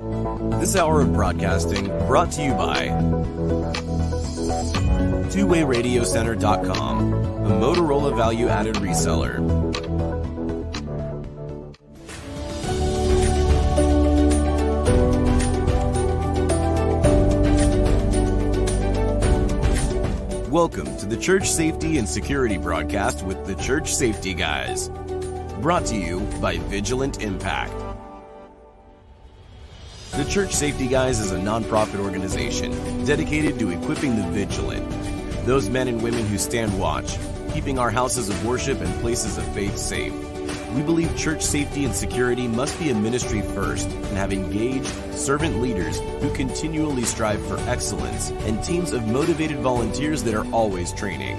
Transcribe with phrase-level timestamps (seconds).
[0.00, 2.86] This hour of broadcasting brought to you by
[5.28, 9.40] TwoWayRadioCenter.com, a Motorola value added reseller.
[20.48, 24.88] Welcome to the Church Safety and Security broadcast with the Church Safety Guys.
[25.60, 27.79] Brought to you by Vigilant Impact.
[30.16, 32.72] The Church Safety Guys is a nonprofit organization
[33.04, 34.84] dedicated to equipping the vigilant,
[35.46, 37.16] those men and women who stand watch,
[37.54, 40.12] keeping our houses of worship and places of faith safe.
[40.74, 45.62] We believe church safety and security must be a ministry first and have engaged, servant
[45.62, 51.38] leaders who continually strive for excellence and teams of motivated volunteers that are always training.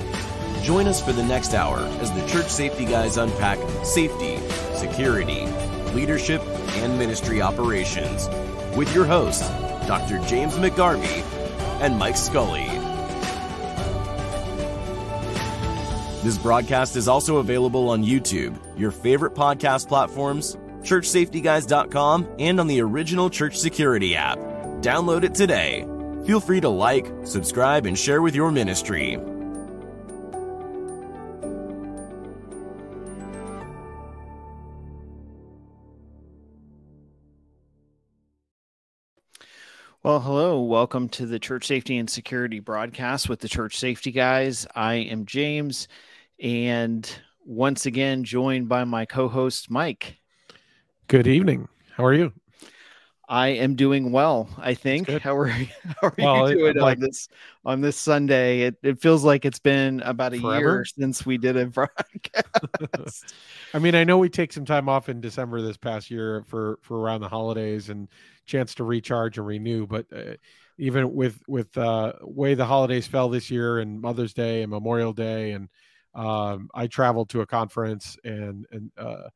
[0.63, 4.39] Join us for the next hour as the Church Safety Guys unpack safety,
[4.75, 5.45] security,
[5.93, 6.41] leadership,
[6.77, 8.29] and ministry operations
[8.75, 9.47] with your hosts,
[9.87, 10.19] Dr.
[10.27, 11.23] James McGarvey
[11.81, 12.67] and Mike Scully.
[16.23, 22.81] This broadcast is also available on YouTube, your favorite podcast platforms, churchsafetyguys.com, and on the
[22.81, 24.37] original Church Security app.
[24.81, 25.87] Download it today.
[26.25, 29.17] Feel free to like, subscribe, and share with your ministry.
[40.03, 40.59] Well, hello.
[40.61, 44.65] Welcome to the Church Safety and Security broadcast with the Church Safety Guys.
[44.75, 45.87] I am James,
[46.39, 47.07] and
[47.45, 50.17] once again joined by my co-host Mike.
[51.07, 51.67] Good evening.
[51.91, 52.33] How are you?
[53.31, 54.49] I am doing well.
[54.57, 55.07] I think.
[55.07, 55.65] How are, how
[56.03, 57.29] are Well, you doing like- on this
[57.63, 58.63] on this Sunday?
[58.63, 63.33] It, it feels like it's been about a year since we did a broadcast.
[63.73, 66.77] I mean, I know we take some time off in December this past year for
[66.81, 68.09] for around the holidays and
[68.45, 69.87] chance to recharge and renew.
[69.87, 70.33] But uh,
[70.77, 75.13] even with with uh, way the holidays fell this year and Mother's Day and Memorial
[75.13, 75.69] Day, and
[76.13, 79.29] um, I traveled to a conference and and uh,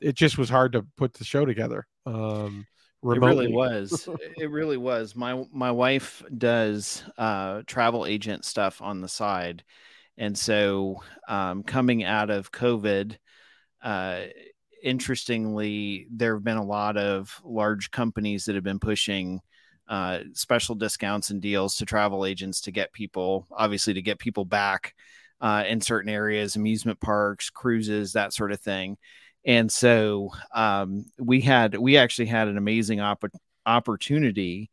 [0.00, 1.86] it just was hard to put the show together.
[2.06, 2.66] Um,
[3.04, 4.08] It really was.
[4.38, 5.14] it really was.
[5.14, 9.62] My my wife does uh, travel agent stuff on the side,
[10.16, 13.16] and so um, coming out of COVID,
[13.82, 14.22] uh,
[14.82, 19.40] interestingly, there have been a lot of large companies that have been pushing
[19.86, 24.46] uh, special discounts and deals to travel agents to get people, obviously, to get people
[24.46, 24.94] back
[25.42, 28.96] uh, in certain areas, amusement parks, cruises, that sort of thing
[29.44, 33.24] and so um, we had we actually had an amazing opp-
[33.66, 34.70] opportunity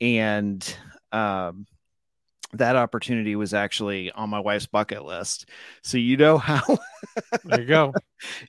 [0.00, 0.76] and
[1.12, 1.66] um,
[2.54, 5.46] that opportunity was actually on my wife's bucket list
[5.82, 6.62] so you know how
[7.44, 7.96] There you go.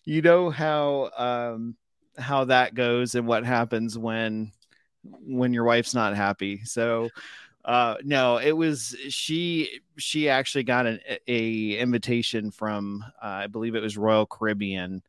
[0.05, 1.75] you know how um,
[2.17, 4.51] how that goes and what happens when
[5.03, 7.09] when your wife's not happy so
[7.65, 13.75] uh no it was she she actually got an a invitation from uh, i believe
[13.75, 15.01] it was royal caribbean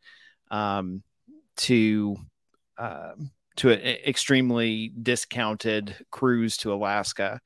[0.50, 1.02] um
[1.56, 2.16] to
[2.78, 7.40] um to an extremely discounted cruise to alaska.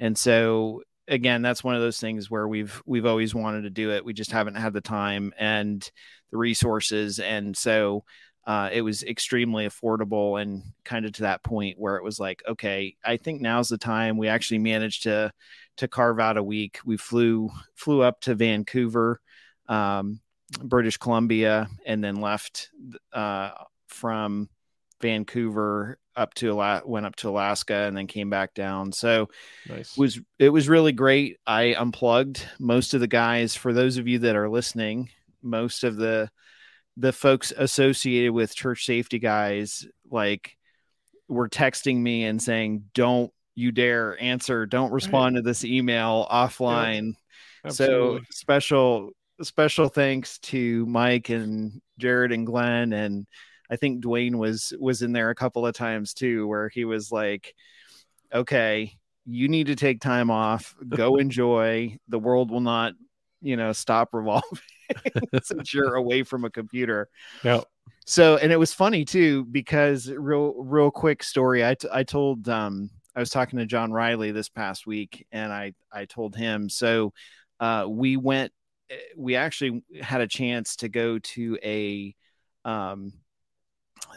[0.00, 3.90] And so again that's one of those things where we've we've always wanted to do
[3.92, 4.04] it.
[4.04, 5.88] We just haven't had the time and
[6.30, 7.18] the resources.
[7.20, 8.04] And so
[8.46, 12.42] uh, it was extremely affordable and kind of to that point where it was like
[12.46, 14.18] okay i think now's the time.
[14.18, 15.32] We actually managed to
[15.78, 16.78] to carve out a week.
[16.84, 19.20] We flew flew up to vancouver
[19.68, 20.20] um,
[20.62, 22.70] british columbia and then left
[23.12, 23.50] uh,
[23.88, 24.48] from
[25.00, 29.28] vancouver up to Ala- went up to alaska and then came back down so
[29.68, 29.96] Nice.
[29.96, 31.38] was it was really great.
[31.46, 33.56] I unplugged most of the guys.
[33.56, 35.10] For those of you that are listening,
[35.42, 36.30] most of the
[36.96, 40.56] the folks associated with church safety guys like
[41.28, 44.66] were texting me and saying, "Don't you dare answer!
[44.66, 47.14] Don't respond to this email offline."
[47.70, 49.10] So special
[49.42, 53.26] special thanks to Mike and Jared and Glenn and
[53.70, 57.10] I think Dwayne was was in there a couple of times too where he was
[57.10, 57.54] like
[58.32, 58.92] okay
[59.26, 62.92] you need to take time off go enjoy the world will not
[63.40, 64.58] you know stop revolving
[65.42, 67.08] since you're away from a computer
[67.42, 67.60] yeah.
[68.06, 72.48] so and it was funny too because real real quick story I, t- I told
[72.48, 76.68] um i was talking to john riley this past week and i i told him
[76.68, 77.12] so
[77.60, 78.52] uh we went
[79.16, 82.14] we actually had a chance to go to a
[82.64, 83.12] um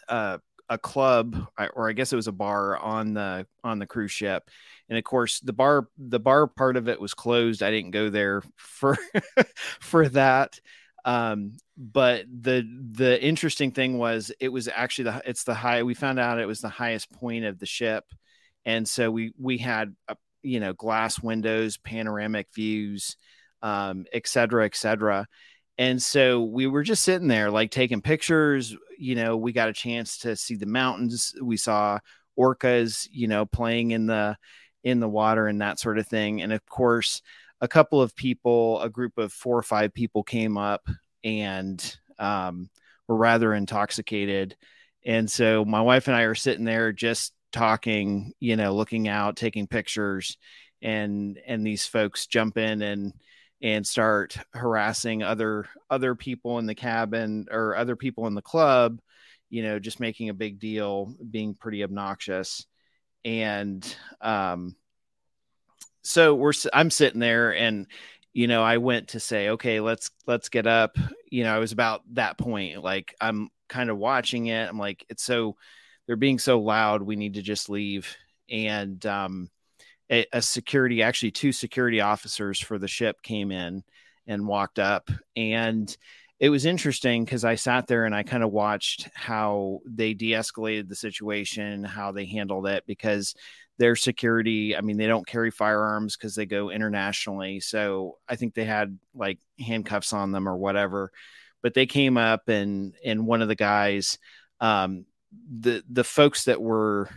[0.09, 0.37] uh
[0.69, 4.49] a club or i guess it was a bar on the on the cruise ship.
[4.89, 7.63] And of course the bar the bar part of it was closed.
[7.63, 8.97] I didn't go there for
[9.79, 10.59] for that.
[11.05, 15.93] Um but the the interesting thing was it was actually the it's the high we
[15.93, 18.05] found out it was the highest point of the ship.
[18.65, 23.15] And so we we had a, you know glass windows panoramic views
[23.61, 25.27] um et cetera et cetera.
[25.77, 29.73] And so we were just sitting there like taking pictures you know we got a
[29.73, 31.99] chance to see the mountains we saw
[32.37, 34.35] orcas you know playing in the
[34.83, 36.41] in the water and that sort of thing.
[36.41, 37.21] And of course
[37.59, 40.87] a couple of people a group of four or five people came up
[41.23, 42.69] and um,
[43.07, 44.55] were rather intoxicated.
[45.05, 49.37] And so my wife and i are sitting there just talking you know looking out
[49.37, 50.37] taking pictures
[50.81, 53.13] and and these folks jump in and
[53.61, 58.99] and start harassing other other people in the cabin or other people in the club
[59.49, 62.65] you know just making a big deal being pretty obnoxious.
[63.25, 64.75] And um
[66.01, 67.87] so we're i'm sitting there and
[68.33, 70.97] you know i went to say okay let's let's get up.
[71.29, 74.69] You know i was about that point like i'm kind of watching it.
[74.69, 75.57] I'm like it's so
[76.05, 78.15] they're being so loud we need to just leave.
[78.49, 79.49] And um
[80.11, 83.83] a, a security, actually two security officers for the ship came in
[84.27, 85.95] and walked up and
[86.39, 90.87] it was interesting because I sat there and I kind of watched how they de-escalated
[90.87, 93.33] the situation, how they handled it because
[93.79, 97.59] their security, I mean, they don't carry firearms because they go internationally.
[97.59, 101.11] So I think they had like handcuffs on them or whatever.
[101.63, 104.19] But they came up and and one of the guys,
[104.59, 105.05] um,
[105.59, 107.09] the the folks that were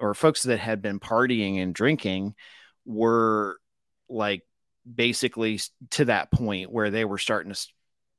[0.00, 2.34] or folks that had been partying and drinking
[2.84, 3.58] were
[4.08, 4.42] like
[4.92, 5.60] basically
[5.90, 7.66] to that point where they were starting to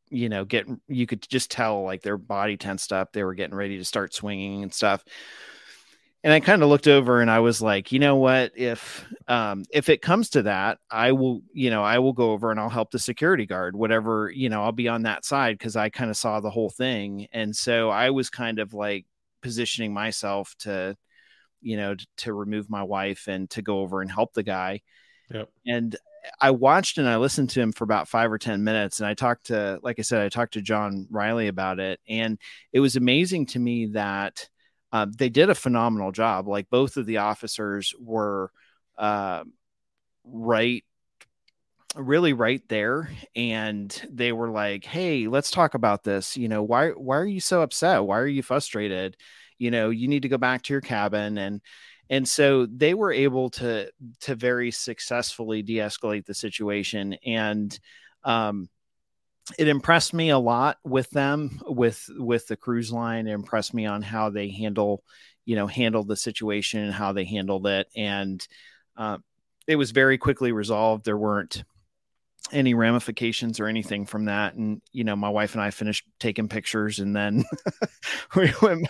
[0.10, 3.56] you know get you could just tell like their body tensed up they were getting
[3.56, 5.04] ready to start swinging and stuff.
[6.24, 8.52] And i kind of looked over and i was like you know what?
[8.56, 12.52] If um if it comes to that i will you know i will go over
[12.52, 15.76] and i'll help the security guard whatever you know i'll be on that side because
[15.76, 17.28] i kind of saw the whole thing.
[17.34, 19.06] And so i was kind of like
[19.42, 20.96] positioning myself to
[21.62, 24.82] you know, to, to remove my wife and to go over and help the guy.
[25.30, 25.50] Yep.
[25.66, 25.96] And
[26.40, 29.00] I watched and I listened to him for about five or 10 minutes.
[29.00, 32.00] And I talked to, like I said, I talked to John Riley about it.
[32.08, 32.38] And
[32.72, 34.48] it was amazing to me that
[34.92, 36.48] uh, they did a phenomenal job.
[36.48, 38.52] Like both of the officers were
[38.98, 39.44] uh,
[40.24, 40.84] right,
[41.96, 43.10] really right there.
[43.36, 46.38] And they were like, hey, let's talk about this.
[46.38, 48.04] You know, why, why are you so upset?
[48.04, 49.18] Why are you frustrated?
[49.62, 51.62] You know you need to go back to your cabin and
[52.10, 57.80] and so they were able to to very successfully de-escalate the situation and
[58.24, 58.68] um
[59.58, 63.28] it impressed me a lot with them with with the cruise line.
[63.28, 65.04] It impressed me on how they handle
[65.46, 68.46] you know handled the situation and how they handled it and
[68.98, 69.18] uh,
[69.68, 71.06] it was very quickly resolved.
[71.06, 71.64] There weren't
[72.52, 74.56] any ramifications or anything from that.
[74.56, 77.44] And you know my wife and i finished taking pictures and then
[78.36, 78.88] we went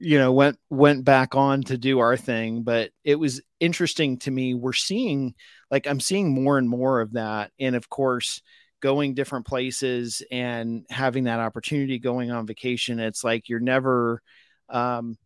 [0.00, 2.62] you know went went back on to do our thing.
[2.62, 5.34] But it was interesting to me we're seeing
[5.70, 7.52] like i'm seeing more and more of that.
[7.58, 8.42] And of course
[8.80, 14.20] going different places and having that opportunity going on vacation it's like you're never
[14.68, 15.16] um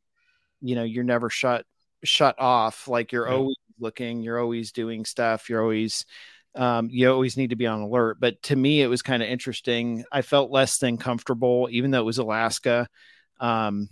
[0.60, 1.64] you know you're never shut
[2.04, 2.88] shut off.
[2.88, 3.34] Like you're yeah.
[3.34, 6.04] always looking you're always doing stuff you're always
[6.54, 8.18] um, you always need to be on alert.
[8.20, 10.04] But to me, it was kind of interesting.
[10.10, 12.88] I felt less than comfortable, even though it was Alaska.
[13.40, 13.88] Um,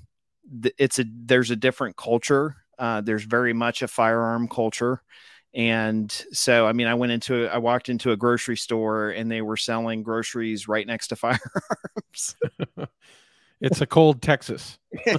[0.62, 2.56] th- it's a there's a different culture.
[2.78, 5.02] Uh, there's very much a firearm culture,
[5.54, 9.42] and so I mean, I went into I walked into a grocery store and they
[9.42, 12.36] were selling groceries right next to firearms.
[13.60, 14.78] it's a cold Texas.
[15.06, 15.18] I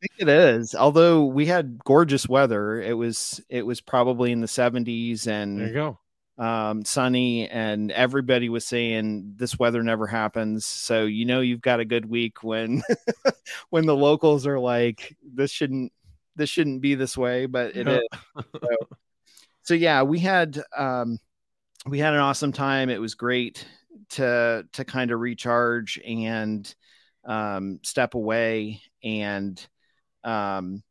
[0.00, 0.74] think it is.
[0.74, 5.68] Although we had gorgeous weather, it was it was probably in the 70s and there
[5.68, 5.98] you go
[6.42, 10.66] um, sunny, and everybody was saying this weather never happens.
[10.66, 12.82] So you know you've got a good week when
[13.70, 15.92] when the locals are like, this shouldn't
[16.34, 18.00] this shouldn't be this way, but it is.
[18.36, 18.76] So,
[19.62, 21.18] so yeah, we had um,
[21.86, 22.90] we had an awesome time.
[22.90, 23.64] It was great
[24.10, 26.74] to to kind of recharge and
[27.24, 29.64] um, step away and
[30.24, 30.82] um,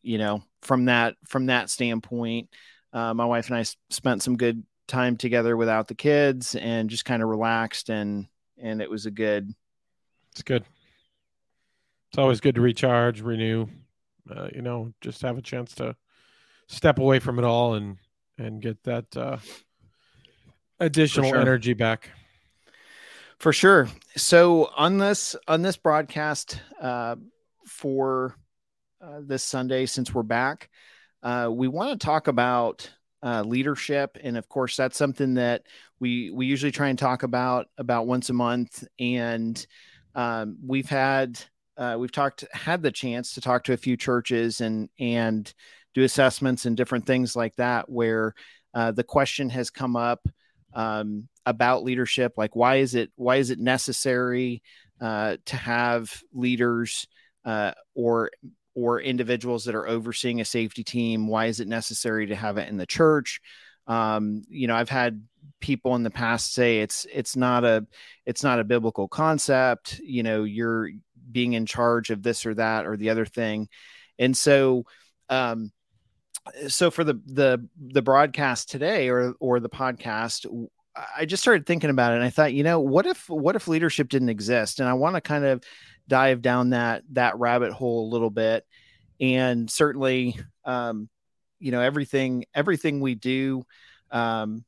[0.00, 2.48] you know from that from that standpoint
[2.92, 7.04] uh, my wife and I spent some good time together without the kids and just
[7.04, 8.26] kind of relaxed and
[8.60, 9.54] and it was a good.
[10.32, 10.64] It's good.
[12.10, 13.66] It's always good to recharge, renew.
[14.30, 15.96] Uh, you know, just have a chance to
[16.68, 17.98] step away from it all and
[18.38, 19.38] and get that uh,
[20.78, 21.40] additional sure.
[21.40, 22.10] energy back.
[23.38, 23.88] For sure.
[24.16, 27.16] So on this on this broadcast uh,
[27.66, 28.36] for
[29.00, 30.68] uh, this Sunday, since we're back,
[31.22, 32.90] uh, we want to talk about
[33.22, 34.16] uh, leadership.
[34.22, 35.62] And of course, that's something that
[35.98, 39.64] we we usually try and talk about about once a month, and
[40.14, 41.40] um, we've had
[41.76, 45.52] uh, we've talked had the chance to talk to a few churches and and
[45.94, 48.34] do assessments and different things like that where
[48.74, 50.28] uh, the question has come up
[50.74, 54.62] um, about leadership like why is it why is it necessary
[55.00, 57.06] uh, to have leaders
[57.44, 58.30] uh, or
[58.74, 62.68] or individuals that are overseeing a safety team why is it necessary to have it
[62.68, 63.40] in the church
[63.86, 65.22] um, you know i've had
[65.60, 67.86] people in the past say it's it's not a
[68.26, 70.90] it's not a biblical concept you know you're
[71.32, 73.68] being in charge of this or that or the other thing.
[74.18, 74.84] And so,
[75.28, 75.72] um,
[76.68, 80.46] so for the the the broadcast today or or the podcast,
[81.16, 83.68] I just started thinking about it, and I thought, you know, what if what if
[83.68, 84.80] leadership didn't exist?
[84.80, 85.62] And I want to kind of
[86.10, 88.66] dive down that that rabbit hole a little bit,
[89.20, 91.08] and certainly, um,
[91.58, 93.64] you know, everything everything we do
[94.10, 94.64] um,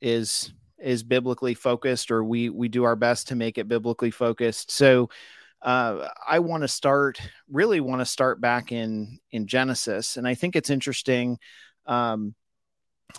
[0.00, 4.70] is is biblically focused, or we we do our best to make it biblically focused.
[4.70, 5.10] So
[5.60, 7.20] uh, I want to start
[7.50, 11.38] really want to start back in in Genesis, and I think it's interesting.
[11.84, 12.34] Um,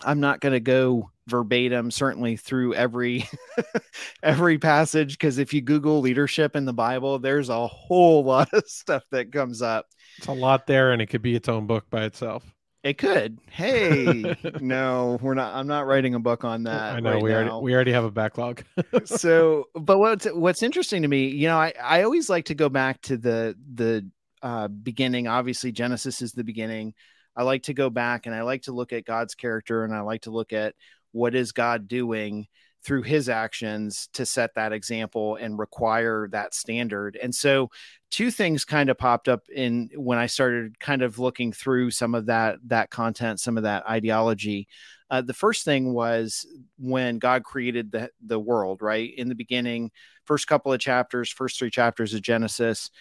[0.04, 3.28] I'm not going to go verbatim certainly through every
[4.24, 8.68] every passage because if you google leadership in the bible there's a whole lot of
[8.68, 11.90] stuff that comes up it's a lot there and it could be its own book
[11.90, 12.44] by itself
[12.82, 13.40] it could.
[13.52, 15.54] Hey, no, we're not.
[15.54, 16.96] I'm not writing a book on that.
[16.96, 17.36] I know right we now.
[17.36, 18.64] already we already have a backlog.
[19.04, 22.70] so, but what's what's interesting to me, you know, I I always like to go
[22.70, 24.10] back to the the
[24.42, 25.28] uh, beginning.
[25.28, 26.94] Obviously, Genesis is the beginning.
[27.36, 30.02] I like to go back and I like to look at God's character and I
[30.02, 30.76] like to look at
[31.12, 32.48] what is God doing
[32.84, 37.18] through his actions to set that example and require that standard.
[37.22, 37.70] And so
[38.10, 42.16] two things kind of popped up in when I started kind of looking through some
[42.16, 44.68] of that that content, some of that ideology.
[45.12, 46.46] Uh, the first thing was
[46.78, 49.14] when God created the the world, right?
[49.18, 49.92] In the beginning,
[50.26, 52.92] first couple of chapters, first three chapters of Genesis,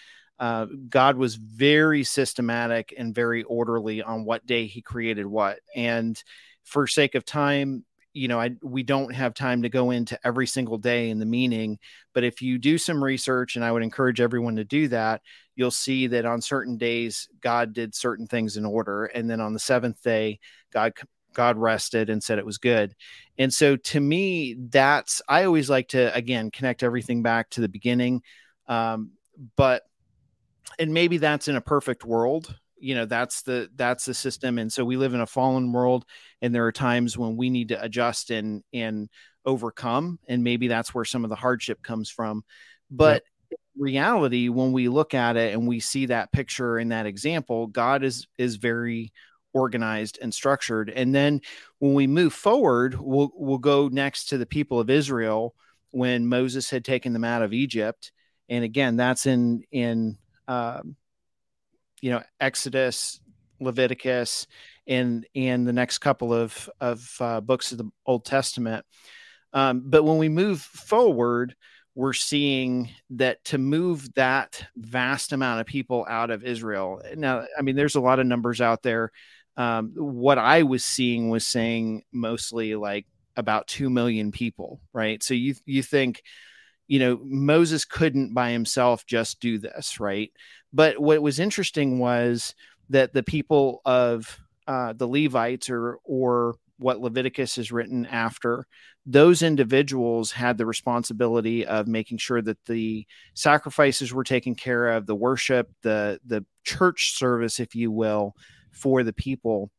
[0.41, 5.61] uh, God was very systematic and very orderly on what day He created what.
[5.77, 6.21] And
[6.65, 10.47] for sake of time, you know, I we don't have time to go into every
[10.47, 11.79] single day and the meaning,
[12.15, 15.23] but if you do some research, and I would encourage everyone to do that,
[15.55, 19.53] you'll see that on certain days God did certain things in order, and then on
[19.53, 20.41] the seventh day,
[20.73, 20.95] God
[21.35, 22.95] God rested and said it was good.
[23.37, 27.69] And so to me, that's I always like to again connect everything back to the
[27.69, 28.23] beginning.
[28.67, 29.13] Um,
[29.57, 29.83] but
[30.79, 34.73] and maybe that's in a perfect world you know that's the that's the system and
[34.73, 36.05] so we live in a fallen world
[36.43, 39.09] and there are times when we need to adjust and and
[39.45, 42.43] overcome and maybe that's where some of the hardship comes from
[42.91, 43.23] but
[43.77, 48.03] reality when we look at it and we see that picture in that example god
[48.03, 49.13] is is very
[49.55, 51.41] organized and structured and then
[51.79, 55.55] when we move forward we'll we'll go next to the people of israel
[55.91, 58.13] when moses had taken them out of egypt
[58.49, 60.19] and again that's in in
[60.49, 60.97] um,
[62.01, 63.21] you know Exodus,
[63.61, 64.47] Leviticus,
[64.87, 68.85] and and the next couple of of uh, books of the Old Testament.
[69.53, 71.55] Um, but when we move forward,
[71.95, 77.03] we're seeing that to move that vast amount of people out of Israel.
[77.17, 79.11] Now, I mean, there's a lot of numbers out there.
[79.57, 85.23] Um, what I was seeing was saying mostly like about two million people, right?
[85.23, 86.23] So you you think,
[86.87, 90.31] you know, Moses couldn't by himself just do this, right?
[90.73, 92.55] But what was interesting was
[92.91, 98.67] that the people of uh, the Levites or or what Leviticus is written after,
[99.05, 105.07] those individuals had the responsibility of making sure that the sacrifices were taken care of,
[105.07, 108.35] the worship, the the church service, if you will,
[108.73, 109.71] for the people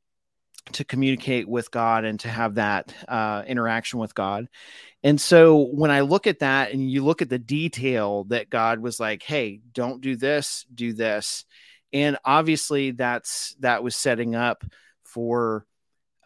[0.74, 4.48] to communicate with God and to have that uh, interaction with God.
[5.04, 8.80] And so when I look at that and you look at the detail that God
[8.80, 11.46] was like, hey, don't do this, do this.
[11.94, 14.64] And obviously that's that was setting up
[15.04, 15.66] for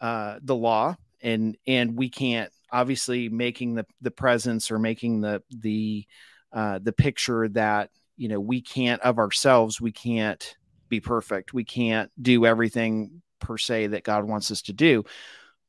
[0.00, 5.42] uh, the law and and we can't obviously making the the presence or making the
[5.50, 6.06] the
[6.52, 10.56] uh, the picture that you know we can't of ourselves we can't
[10.88, 15.04] be perfect we can't do everything per se that God wants us to do.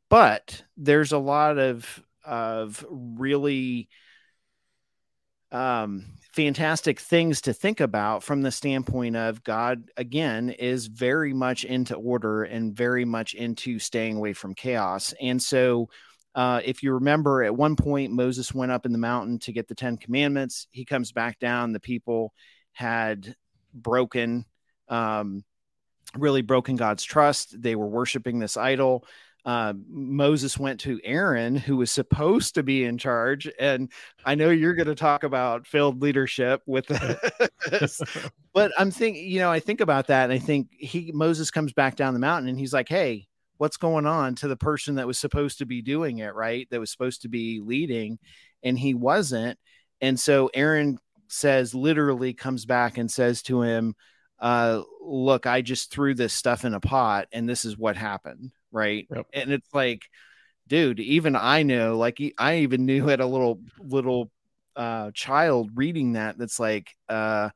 [0.09, 3.87] But there's a lot of of really
[5.51, 11.63] um, fantastic things to think about from the standpoint of God, again, is very much
[11.63, 15.13] into order and very much into staying away from chaos.
[15.21, 15.89] And so,
[16.33, 19.69] uh, if you remember, at one point, Moses went up in the mountain to get
[19.69, 20.67] the Ten Commandments.
[20.71, 21.71] He comes back down.
[21.71, 22.33] The people
[22.73, 23.35] had
[23.73, 24.45] broken
[24.89, 25.45] um,
[26.17, 27.61] really broken God's trust.
[27.61, 29.05] They were worshiping this idol.
[29.45, 33.47] uh, Moses went to Aaron, who was supposed to be in charge.
[33.59, 33.91] And
[34.25, 38.01] I know you're going to talk about failed leadership with this,
[38.53, 41.73] but I'm thinking, you know, I think about that and I think he, Moses comes
[41.73, 45.07] back down the mountain and he's like, Hey, what's going on to the person that
[45.07, 46.67] was supposed to be doing it, right?
[46.71, 48.17] That was supposed to be leading
[48.63, 49.59] and he wasn't.
[50.01, 50.97] And so Aaron
[51.27, 53.95] says, literally comes back and says to him,
[54.39, 58.51] uh, look, I just threw this stuff in a pot and this is what happened
[58.75, 59.07] right?
[59.15, 59.27] Yep.
[59.33, 60.03] And it's like,
[60.67, 64.29] dude, even I know, like I even knew at a little little
[64.75, 66.37] uh, child reading that.
[66.37, 67.49] That's like, uh,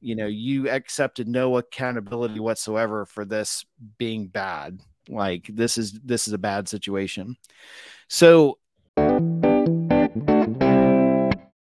[0.00, 3.64] you know, you accepted no accountability whatsoever for this
[3.98, 4.80] being bad.
[5.08, 7.36] Like this is this is a bad situation.
[8.08, 8.58] So.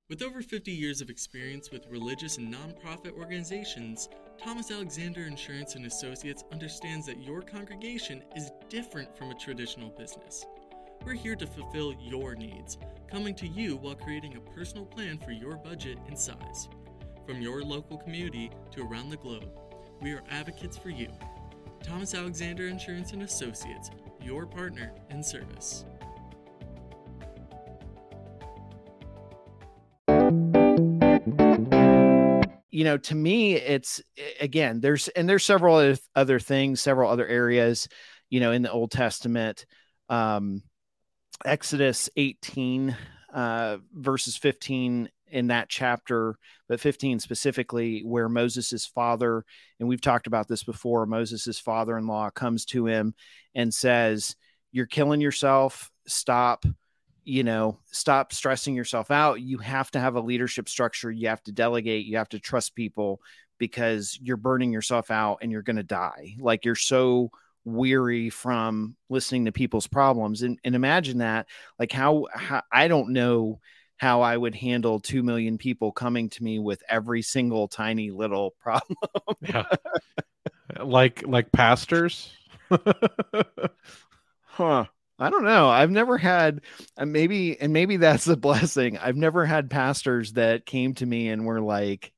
[0.09, 4.09] With over 50 years of experience with religious and nonprofit organizations,
[4.43, 10.45] Thomas Alexander Insurance and Associates understands that your congregation is different from a traditional business.
[11.05, 12.77] We're here to fulfill your needs,
[13.11, 16.69] coming to you while creating a personal plan for your budget and size.
[17.27, 19.49] From your local community to around the globe,
[20.01, 21.09] we are advocates for you.
[21.83, 23.89] Thomas Alexander Insurance and Associates,
[24.21, 25.83] your partner in service.
[32.79, 34.01] You know, to me, it's
[34.39, 37.89] again, there's and there's several other, things, several other areas,
[38.29, 39.65] you know, in the Old Testament.
[40.07, 40.63] Um,
[41.43, 42.95] Exodus 18,
[43.33, 46.37] uh, verses 15 in that chapter,
[46.69, 49.43] but 15 specifically, where Moses' father,
[49.81, 53.13] and we've talked about this before, Moses' father in law comes to him
[53.53, 54.37] and says,
[54.71, 55.91] You're killing yourself.
[56.07, 56.63] Stop
[57.23, 59.41] you know, stop stressing yourself out.
[59.41, 61.11] You have to have a leadership structure.
[61.11, 62.05] You have to delegate.
[62.05, 63.21] You have to trust people
[63.57, 66.35] because you're burning yourself out and you're going to die.
[66.39, 67.31] Like you're so
[67.65, 70.41] weary from listening to people's problems.
[70.41, 71.47] And, and imagine that,
[71.77, 73.59] like how, how I don't know
[73.97, 78.55] how I would handle 2 million people coming to me with every single tiny little
[78.59, 78.97] problem.
[79.41, 79.63] yeah.
[80.81, 82.31] Like, like pastors.
[84.45, 84.85] huh.
[85.19, 85.69] I don't know.
[85.69, 86.61] I've never had
[86.97, 88.97] uh, maybe, and maybe that's a blessing.
[88.97, 92.13] I've never had pastors that came to me and were like,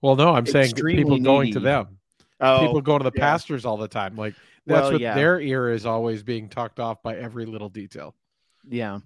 [0.00, 1.98] "Well, no, I'm saying people going to them.
[2.40, 3.22] Oh, people go to the yeah.
[3.22, 4.16] pastors all the time.
[4.16, 4.34] Like
[4.66, 5.14] that's well, what yeah.
[5.14, 8.14] their ear is always being talked off by every little detail."
[8.68, 9.00] Yeah,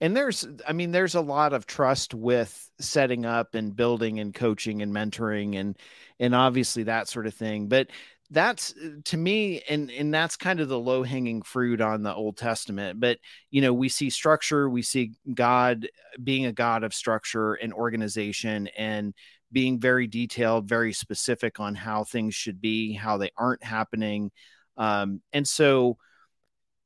[0.00, 4.34] and there's, I mean, there's a lot of trust with setting up and building and
[4.34, 5.76] coaching and mentoring and
[6.18, 7.68] and obviously that sort of thing.
[7.68, 7.88] But
[8.30, 12.14] that's uh, to me and and that's kind of the low hanging fruit on the
[12.14, 13.18] old testament but
[13.50, 15.88] you know we see structure we see god
[16.22, 19.14] being a god of structure and organization and
[19.52, 24.30] being very detailed very specific on how things should be how they aren't happening
[24.76, 25.96] um, and so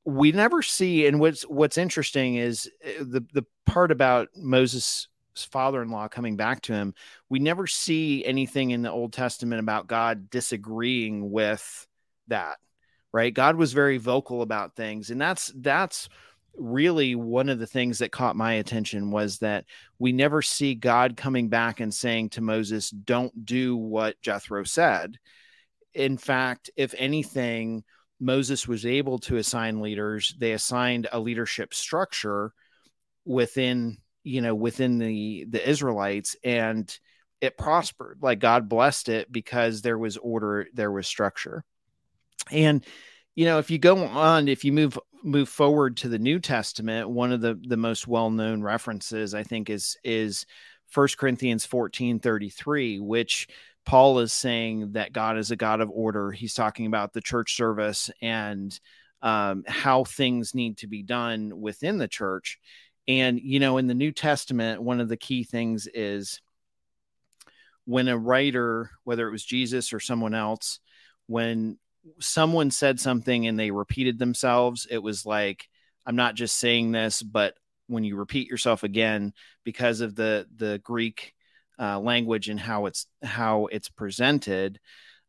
[0.07, 6.09] we never see and what's what's interesting is uh, the the part about moses father-in-law
[6.09, 6.95] coming back to him
[7.29, 11.87] we never see anything in the old testament about god disagreeing with
[12.29, 12.59] that
[13.15, 13.33] right?
[13.33, 16.09] God was very vocal about things and that's that's
[16.57, 19.65] really one of the things that caught my attention was that
[19.99, 25.19] we never see god coming back and saying to moses don't do what jethro said.
[25.95, 27.85] In fact if anything
[28.19, 32.53] moses was able to assign leaders they assigned a leadership structure
[33.25, 36.99] within you know within the the israelites and
[37.41, 38.19] it prospered.
[38.23, 41.65] Like god blessed it because there was order there was structure.
[42.51, 42.85] And
[43.35, 47.09] you know if you go on if you move move forward to the new testament
[47.09, 50.47] one of the the most well-known references i think is is
[50.87, 53.49] First corinthians 14 33 which
[53.85, 56.31] paul is saying that god is a god of order.
[56.31, 58.79] He's talking about the church service and
[59.23, 62.59] um, how things need to be done within the church
[63.07, 66.41] and, you know, in the New Testament, one of the key things is
[67.85, 70.81] when a writer, whether it was Jesus or someone else,
[71.27, 71.79] when
[72.21, 75.69] someone said something and they repeated themselves, it was like,
[76.07, 77.55] I'm not just saying this, but
[77.87, 81.35] when you repeat yourself again because of the the Greek
[81.79, 84.81] uh, language and how it's how it's presented,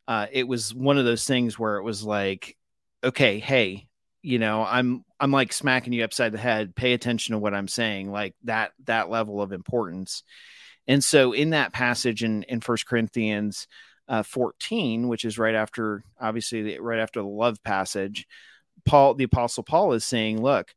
[0.07, 2.57] uh, it was one of those things where it was like,
[3.03, 3.87] okay, hey,
[4.25, 7.67] you know i'm i'm like smacking you upside the head pay attention to what i'm
[7.67, 10.23] saying like that that level of importance.
[10.87, 13.67] And so in that passage in in first corinthians
[14.07, 18.27] uh, 14 which is right after obviously the, right after the love passage
[18.83, 20.73] paul the apostle paul is saying look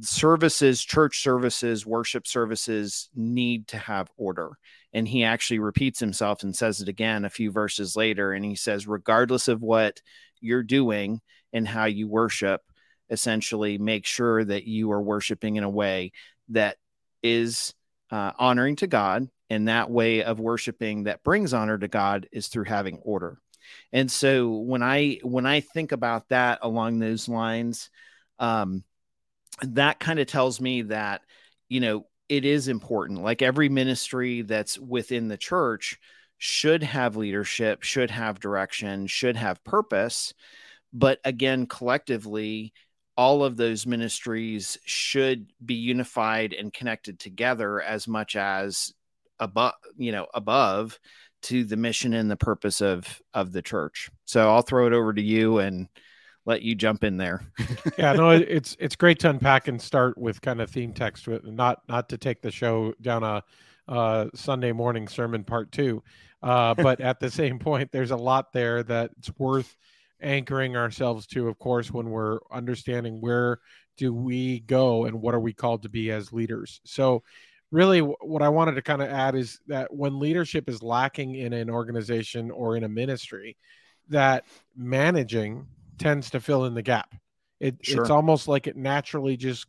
[0.00, 4.50] services church services worship services need to have order.
[4.92, 8.54] And he actually repeats himself and says it again a few verses later and he
[8.54, 10.00] says regardless of what
[10.40, 11.20] you're doing
[11.52, 12.62] and how you worship
[13.10, 16.12] essentially make sure that you are worshiping in a way
[16.50, 16.76] that
[17.22, 17.74] is
[18.10, 19.28] uh, honoring to God.
[19.50, 23.38] And that way of worshiping that brings honor to God is through having order.
[23.92, 27.90] And so when I when I think about that along those lines,
[28.38, 28.84] um,
[29.62, 31.22] that kind of tells me that
[31.68, 33.22] you know it is important.
[33.22, 35.98] Like every ministry that's within the church
[36.36, 40.34] should have leadership, should have direction, should have purpose.
[40.92, 42.72] But again, collectively,
[43.16, 48.94] all of those ministries should be unified and connected together as much as
[49.40, 50.98] above, you know, above
[51.42, 54.10] to the mission and the purpose of of the church.
[54.24, 55.88] So I'll throw it over to you and
[56.46, 57.42] let you jump in there.
[57.98, 61.44] yeah, no, it's it's great to unpack and start with kind of theme text with
[61.44, 63.42] not not to take the show down a
[63.86, 66.02] uh, Sunday morning sermon part two,
[66.42, 69.76] uh, but at the same point, there's a lot there that's worth
[70.20, 73.60] anchoring ourselves to, of course, when we're understanding where
[73.96, 76.80] do we go and what are we called to be as leaders.
[76.84, 77.22] So,
[77.70, 81.52] really, what I wanted to kind of add is that when leadership is lacking in
[81.52, 83.56] an organization or in a ministry,
[84.08, 84.44] that
[84.76, 85.66] managing
[85.98, 87.14] tends to fill in the gap.
[87.60, 88.00] It, sure.
[88.00, 89.66] It's almost like it naturally just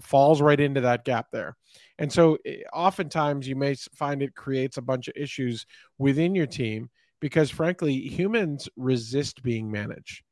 [0.00, 1.56] falls right into that gap there.
[1.98, 5.66] And so, eh, oftentimes, you may find it creates a bunch of issues
[5.98, 10.22] within your team because frankly, humans resist being managed.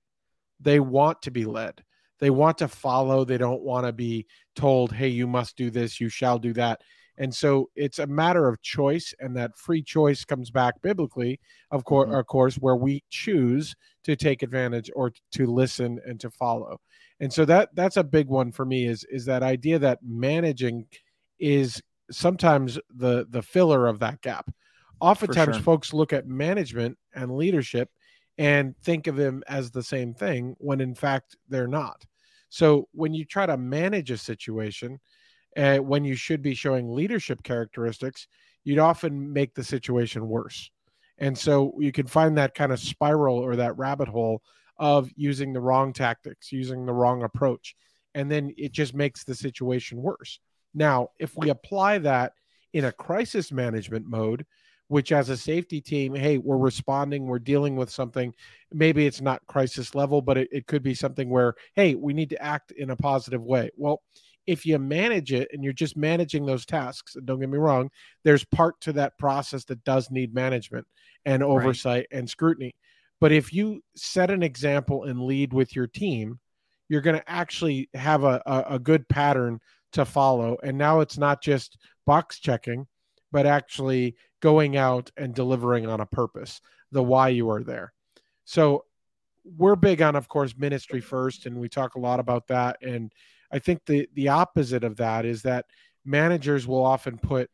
[0.61, 1.83] They want to be led.
[2.21, 3.25] They want to follow.
[3.25, 6.81] They don't want to be told, hey, you must do this, you shall do that.
[7.17, 11.39] And so it's a matter of choice, and that free choice comes back biblically,
[11.71, 12.19] of course, mm-hmm.
[12.19, 16.81] of course, where we choose to take advantage or to listen and to follow.
[17.21, 20.87] And so that that's a big one for me is is that idea that managing
[21.39, 24.51] is sometimes the the filler of that gap
[25.01, 25.63] oftentimes sure.
[25.63, 27.91] folks look at management and leadership
[28.39, 32.05] and think of them as the same thing when in fact they're not.
[32.49, 35.01] So when you try to manage a situation
[35.57, 38.27] uh, when you should be showing leadership characteristics
[38.65, 40.71] you'd often make the situation worse.
[41.19, 44.43] And so you can find that kind of spiral or that rabbit hole
[44.79, 47.77] of using the wrong tactics using the wrong approach
[48.15, 50.41] and then it just makes the situation worse.
[50.73, 52.33] Now if we apply that
[52.73, 54.45] in a crisis management mode
[54.95, 58.33] which as a safety team, hey, we're responding, we're dealing with something.
[58.73, 62.31] Maybe it's not crisis level, but it, it could be something where, hey, we need
[62.31, 63.71] to act in a positive way.
[63.77, 64.03] Well,
[64.47, 67.91] if you manage it and you're just managing those tasks, don't get me wrong,
[68.23, 70.87] there's part to that process that does need management
[71.25, 72.19] and oversight right.
[72.21, 72.77] and scrutiny.
[73.21, 76.39] But if you set an example and lead with your team,
[76.89, 79.59] you're going to actually have a, a, a good pattern
[79.95, 80.57] to follow.
[80.63, 82.87] And now it's not just box checking,
[83.35, 86.61] but actually going out and delivering on a purpose,
[86.93, 87.93] the why you are there.
[88.45, 88.85] So
[89.57, 92.77] we're big on, of course, ministry first, and we talk a lot about that.
[92.81, 93.13] And
[93.51, 95.67] I think the the opposite of that is that
[96.05, 97.51] managers will often put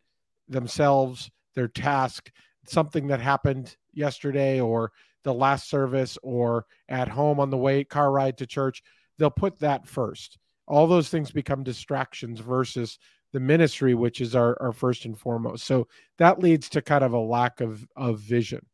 [0.50, 2.30] themselves, their task,
[2.66, 4.92] something that happened yesterday or
[5.24, 8.82] the last service or at home on the way car ride to church,
[9.16, 10.36] they'll put that first.
[10.68, 12.98] All those things become distractions versus
[13.32, 15.64] the ministry, which is our, our first and foremost.
[15.64, 15.88] So
[16.18, 18.66] that leads to kind of a lack of, of vision.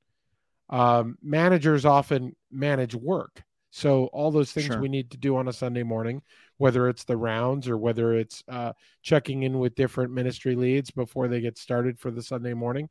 [0.70, 3.42] Um, managers often manage work.
[3.70, 4.80] So all those things sure.
[4.80, 6.22] we need to do on a Sunday morning,
[6.56, 11.28] whether it's the rounds or whether it's uh, checking in with different ministry leads before
[11.28, 12.88] they get started for the Sunday morning,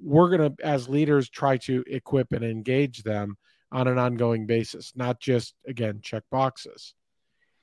[0.00, 3.36] we're going to, as leaders, try to equip and engage them
[3.72, 6.94] on an ongoing basis, not just again check boxes.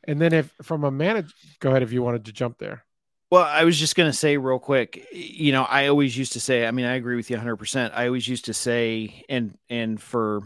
[0.06, 2.84] And then if from a manage, go ahead if you wanted to jump there.
[3.32, 6.42] Well, I was just going to say real quick, you know, I always used to
[6.42, 7.92] say, I mean, I agree with you 100%.
[7.94, 10.42] I always used to say, and, and for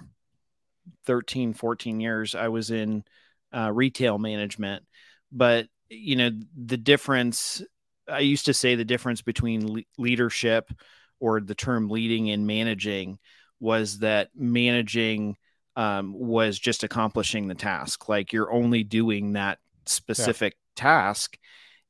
[1.08, 3.04] 13, 14 years, I was in
[3.52, 4.84] uh, retail management.
[5.32, 7.64] But, you know, the difference,
[8.08, 10.72] I used to say the difference between le- leadership
[11.20, 13.18] or the term leading and managing
[13.60, 15.38] was that managing
[15.76, 18.08] um, was just accomplishing the task.
[18.08, 20.84] Like you're only doing that specific yeah.
[20.84, 21.40] task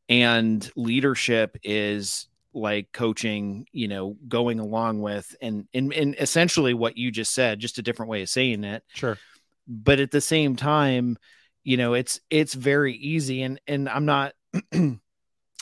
[0.09, 6.97] and leadership is like coaching you know going along with and, and and essentially what
[6.97, 8.83] you just said just a different way of saying it.
[8.93, 9.17] Sure.
[9.67, 11.17] But at the same time
[11.63, 14.33] you know it's it's very easy and and i'm not
[14.71, 14.99] and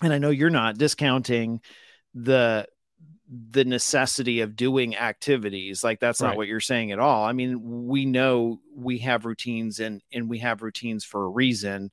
[0.02, 1.62] i know you're not discounting
[2.14, 2.68] the
[3.52, 5.84] the necessity of doing activities.
[5.84, 6.38] Like that's not right.
[6.38, 7.26] what you're saying at all.
[7.26, 11.92] I mean we know we have routines and and we have routines for a reason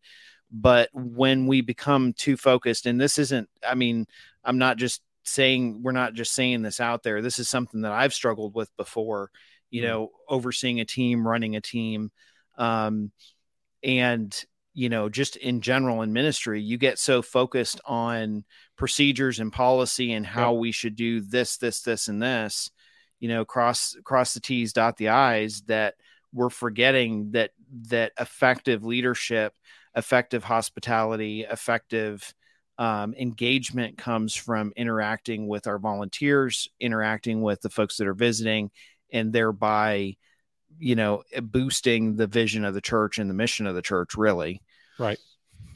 [0.51, 4.07] but when we become too focused and this isn't i mean
[4.45, 7.93] i'm not just saying we're not just saying this out there this is something that
[7.93, 9.31] i've struggled with before
[9.71, 9.91] you mm-hmm.
[9.91, 12.11] know overseeing a team running a team
[12.59, 13.13] um
[13.83, 18.45] and you know just in general in ministry you get so focused on
[18.77, 22.71] procedures and policy and how we should do this this this and this
[23.19, 25.95] you know cross cross the t's dot the i's that
[26.33, 27.51] we're forgetting that
[27.89, 29.55] that effective leadership
[29.97, 32.35] effective hospitality effective
[32.79, 38.71] um, engagement comes from interacting with our volunteers interacting with the folks that are visiting
[39.13, 40.17] and thereby
[40.79, 44.63] you know boosting the vision of the church and the mission of the church really.
[44.99, 45.19] Right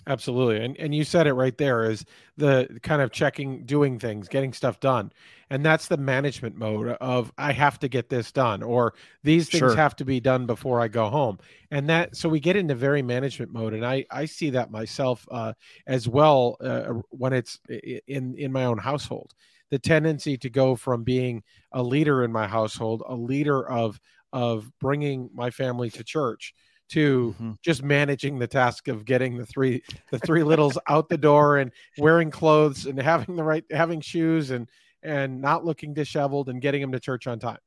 [0.06, 2.04] absolutely and and you said it right there is
[2.36, 5.10] the kind of checking doing things getting stuff done
[5.50, 9.72] and that's the management mode of i have to get this done or these things
[9.72, 9.74] Sure.
[9.74, 11.38] have to be done before i go home
[11.70, 15.26] and that so we get into very management mode and i i see that myself
[15.30, 15.52] uh,
[15.86, 17.58] as well uh, when it's
[18.06, 19.32] in in my own household
[19.70, 23.98] the tendency to go from being a leader in my household a leader of
[24.32, 26.52] of bringing my family to church
[26.94, 27.56] to Mhm.
[27.62, 31.72] just managing the task of getting the three the three littles out the door and
[31.98, 34.68] wearing clothes and having the right having shoes and
[35.02, 37.58] and not looking disheveled and getting them to church on time.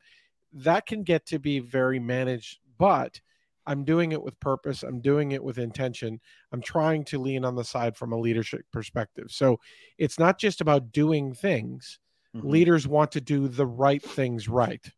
[0.53, 3.21] That can get to be very managed but
[3.67, 4.83] i'm doing it with purpose.
[4.83, 6.21] I'm doing it with intention.
[6.53, 9.27] I'm trying to lean on the side from a leadership perspective.
[9.31, 9.59] So
[9.97, 11.99] it's not just about doing things.
[12.33, 12.47] Mhm.
[12.47, 14.91] leaders want to do the right things right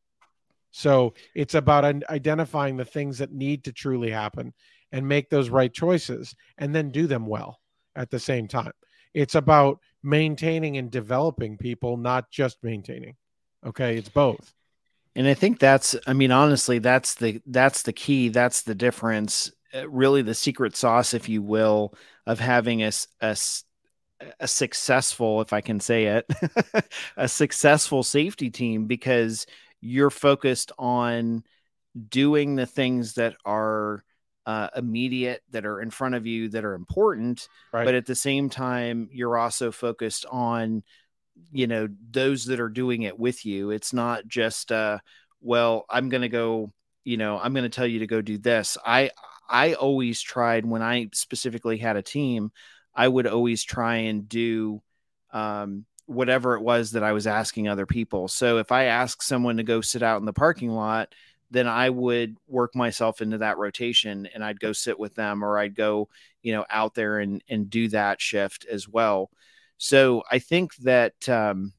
[0.80, 4.54] so it's about identifying the things that need to truly happen
[4.94, 7.60] and make those right choices and then do them well
[7.98, 8.72] at the same time.
[9.14, 13.18] It's about maintaining and developing people, not just maintaining.
[13.66, 14.54] Okay, it's both.
[15.16, 19.52] and i think that's i mean honestly that's the that's the key that's the difference
[19.74, 21.94] uh, really the secret sauce if you will
[22.26, 23.36] of having a, a
[24.40, 26.26] a successful if i can say it
[27.18, 29.46] a successful safety team because
[29.82, 31.44] you're focused on
[32.10, 34.04] doing the things that are
[34.46, 37.86] uh, immediate that are in front of you that are important Right.
[37.86, 40.84] but at the same time you're also focused on
[41.52, 44.98] you know those that are doing it with you it's not just uh
[45.42, 46.72] well i'm going to go
[47.06, 49.10] you know i'm going to tell you to go do this i
[49.50, 52.52] i always tried when i specifically had a team
[52.94, 54.82] i would always try and do
[55.32, 59.58] um whatever it was that i was asking other people so if i ask someone
[59.58, 61.14] to go sit out in the parking lot
[61.52, 65.58] then i would work myself into that rotation and i'd go sit with them or
[65.58, 66.10] i'd go
[66.42, 69.30] you know out there and and do that shift as well
[69.80, 71.74] so I think that um,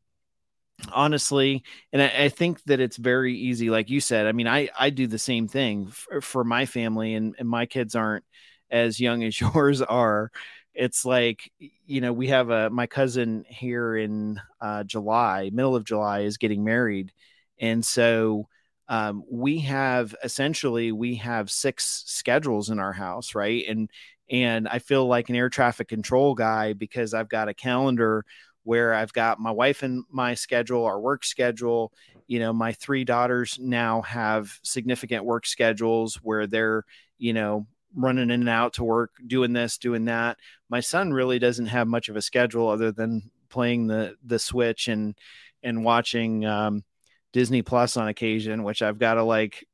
[0.90, 1.62] honestly,
[1.93, 4.27] and I, I think that it's very easy, like you said.
[4.27, 7.66] I mean, I I do the same thing for, for my family, and, and my
[7.66, 8.25] kids aren't
[8.71, 10.33] as young as yours are.
[10.75, 11.51] It's like
[11.87, 16.39] you know we have a my cousin here in uh, July, middle of July, is
[16.39, 17.13] getting married,
[17.61, 18.47] and so
[18.89, 23.65] um, we have essentially we have six schedules in our house, right?
[23.69, 23.91] And
[24.31, 28.25] and I feel like an air traffic control guy because I've got a calendar
[28.63, 31.93] where I've got my wife and my schedule, our work schedule.
[32.27, 36.85] You know, my three daughters now have significant work schedules where they're,
[37.19, 40.38] you know, running in and out to work, doing this, doing that.
[40.68, 44.88] My son really doesn't have much of a schedule other than playing the the Switch
[44.88, 45.14] and
[45.62, 46.85] and watching um,
[47.33, 49.66] Disney Plus on occasion, which I've got to like.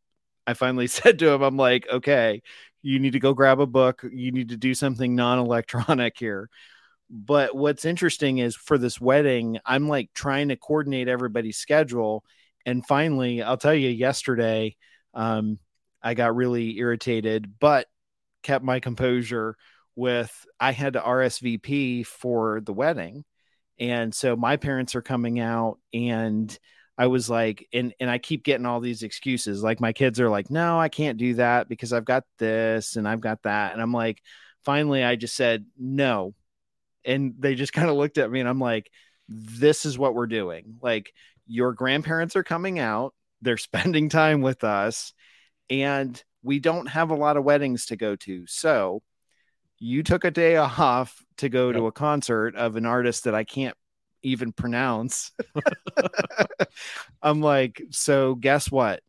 [0.47, 2.43] I finally said to him, I'm like, okay,
[2.83, 4.05] you need to go grab a book.
[4.11, 6.49] You need to do something non electronic here.
[7.09, 12.25] But what's interesting is for this wedding, I'm like trying to coordinate everybody's schedule.
[12.65, 14.77] And finally, I'll tell you, yesterday,
[15.15, 15.59] um,
[16.03, 17.87] I got really irritated, but
[18.47, 19.57] kept my composure
[19.97, 23.25] with I had to RSVP for the wedding.
[23.81, 26.57] And so my parents are coming out and
[26.97, 29.63] I was like, and and I keep getting all these excuses.
[29.63, 33.07] Like my kids are like, no, I can't do that because I've got this and
[33.09, 33.73] I've got that.
[33.73, 34.23] And I'm like,
[34.65, 36.35] finally, I just said no.
[37.05, 38.91] And they just kind of looked at me and I'm like,
[39.29, 40.77] this is what we're doing.
[40.81, 41.13] Like
[41.49, 45.13] your grandparents are coming out, they're spending time with us,
[45.69, 48.47] and we don't have a lot of weddings to go to.
[48.47, 49.03] So
[49.79, 53.45] you took a day off to go to a concert of an artist that I
[53.45, 53.77] can't
[54.23, 55.33] even pronounce.
[57.23, 59.03] I'm like, so guess what?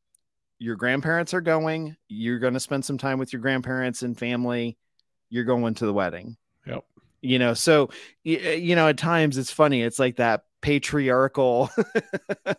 [0.60, 1.96] Your grandparents are going.
[2.08, 4.78] You're going to spend some time with your grandparents and family.
[5.30, 6.38] You're going to the wedding.
[6.66, 6.84] Yep.
[7.22, 7.90] You know, so
[8.24, 9.82] you know, at times it's funny.
[9.82, 11.70] It's like that patriarchal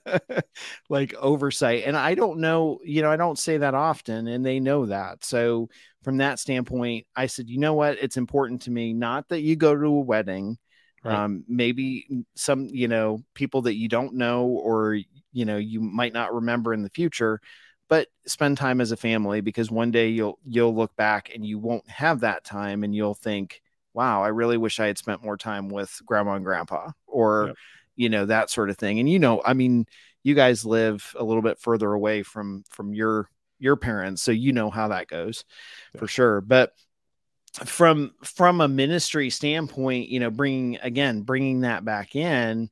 [0.89, 1.85] like oversight.
[1.85, 5.25] And I don't know, you know, I don't say that often and they know that.
[5.25, 5.69] So
[6.03, 7.99] from that standpoint, I said, you know what?
[8.01, 10.59] It's important to me not that you go to a wedding
[11.05, 11.25] Right.
[11.25, 14.99] um, maybe some you know people that you don't know or
[15.33, 17.41] you know you might not remember in the future
[17.89, 21.59] but spend time as a family because one day you'll you'll look back and you
[21.59, 23.63] won't have that time and you'll think
[23.95, 27.57] wow i really wish i had spent more time with grandma and grandpa or yep.
[27.99, 28.99] You know that sort of thing.
[28.99, 29.87] And you know i mean
[30.23, 34.53] you guys live a little bit further away from from your your parents so you
[34.53, 35.45] know how that goes
[35.95, 36.01] yeah.
[36.01, 36.41] for sure.
[36.41, 36.73] But
[37.65, 42.71] from from a ministry standpoint you know bringing again bringing that back in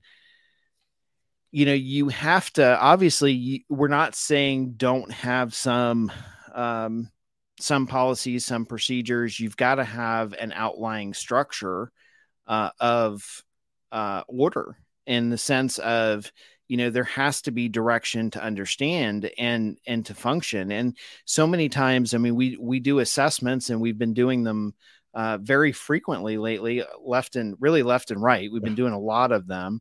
[1.51, 6.13] you know you have to obviously you, we're not saying don't have some
[6.55, 7.11] um
[7.59, 9.41] some policies some procedures.
[9.41, 11.91] You've got to have an outlying structure
[12.47, 13.43] uh, of
[13.91, 14.77] uh, order
[15.07, 16.31] in the sense of
[16.69, 20.73] you know there has to be direction to understand and and to function.
[20.73, 24.75] And so many times i mean we we do assessments and we've been doing them
[25.15, 28.51] uh, very frequently lately left and really left and right.
[28.53, 29.81] We've been doing a lot of them.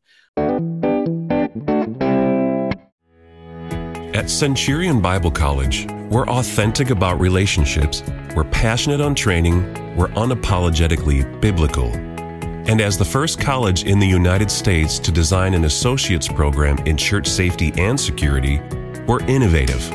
[4.15, 8.03] At centurion bible college we're authentic about relationships.
[8.35, 9.63] We're passionate on training.
[9.95, 12.14] We're unapologetically biblical
[12.67, 16.97] and as the first college in the United States to design an associate's program in
[16.97, 18.59] church safety and security,
[19.05, 19.91] we're innovative.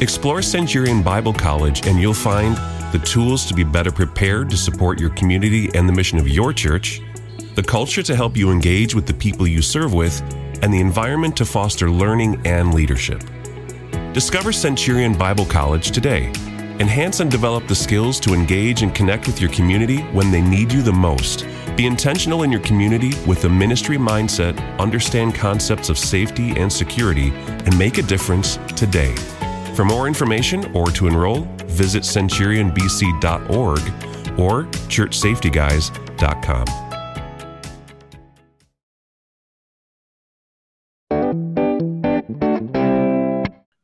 [0.00, 2.56] Explore Centurion Bible College and you'll find
[2.92, 6.52] the tools to be better prepared to support your community and the mission of your
[6.52, 7.00] church,
[7.56, 10.20] the culture to help you engage with the people you serve with,
[10.62, 13.22] and the environment to foster learning and leadership.
[14.12, 16.32] Discover Centurion Bible College today.
[16.78, 20.72] Enhance and develop the skills to engage and connect with your community when they need
[20.72, 21.44] you the most
[21.80, 27.30] be intentional in your community with a ministry mindset, understand concepts of safety and security,
[27.30, 29.16] and make a difference today.
[29.74, 33.80] For more information or to enroll, visit centurionbc.org
[34.38, 36.66] or churchsafetyguys.com.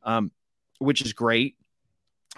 [0.02, 0.30] Um,
[0.80, 1.56] which is great.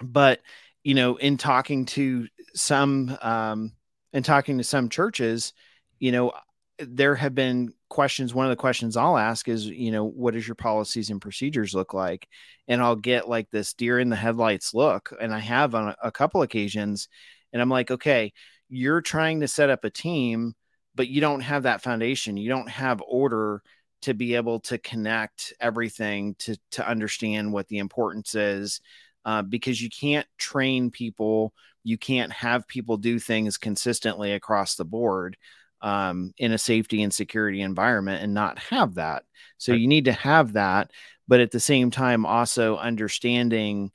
[0.01, 0.39] But,
[0.85, 3.73] you know, in talking to some um,
[4.13, 5.53] and talking to some churches,
[5.99, 6.31] you know,
[6.79, 8.33] there have been questions.
[8.33, 11.73] One of the questions I'll ask is, you know, what does your policies and procedures
[11.73, 12.27] look like?
[12.67, 15.13] And I'll get like this deer in the headlights look.
[15.19, 17.09] And I have on a, a couple occasions.
[17.51, 18.31] And I'm like, okay,
[18.69, 20.53] you're trying to set up a team,
[20.95, 22.37] but you don't have that foundation.
[22.37, 23.61] You don't have order
[24.03, 28.79] to be able to connect everything to to understand what the importance is
[29.25, 31.53] uh, because you can't train people
[31.83, 35.37] you can't have people do things consistently across the board
[35.81, 39.23] um, in a safety and security environment and not have that.
[39.57, 39.81] So right.
[39.81, 40.91] you need to have that,
[41.27, 43.91] but at the same time, also understanding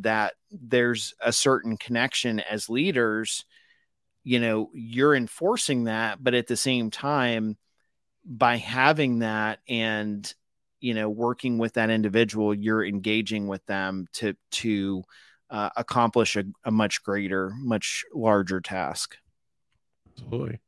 [0.00, 3.44] that there's a certain connection as leaders.
[4.24, 7.56] You know, you're enforcing that, but at the same time,
[8.24, 10.32] by having that and
[10.80, 15.02] you know working with that individual, you're engaging with them to to
[15.50, 19.16] uh, accomplish a, a much greater, much larger task.
[20.12, 20.58] Absolutely.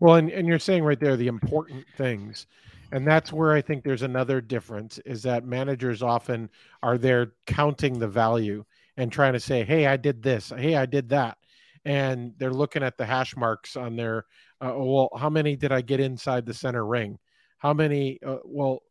[0.00, 2.46] Well, and, and you're saying right there the important things.
[2.92, 6.50] And that's where I think there's another difference is that managers often
[6.82, 8.64] are there counting the value
[8.98, 11.38] and trying to say, hey, I did this, hey, I did that.
[11.84, 14.26] And they're looking at the hash marks on their,
[14.60, 17.18] uh, oh, well, how many did I get inside the center ring?
[17.58, 18.82] How many, uh, well,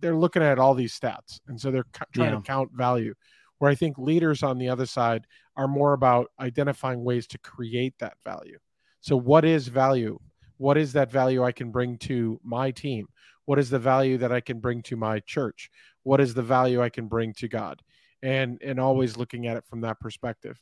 [0.00, 1.40] they're looking at all these stats.
[1.48, 2.36] And so they're trying yeah.
[2.36, 3.14] to count value
[3.60, 7.94] where I think leaders on the other side are more about identifying ways to create
[7.98, 8.58] that value.
[9.00, 10.18] So, what is value?
[10.56, 13.06] What is that value I can bring to my team?
[13.44, 15.70] What is the value that I can bring to my church?
[16.02, 17.82] What is the value I can bring to God?
[18.22, 20.58] And and always looking at it from that perspective.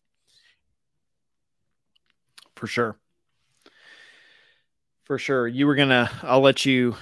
[2.57, 2.99] For sure.
[5.05, 5.47] For sure.
[5.47, 6.97] You were gonna I'll let you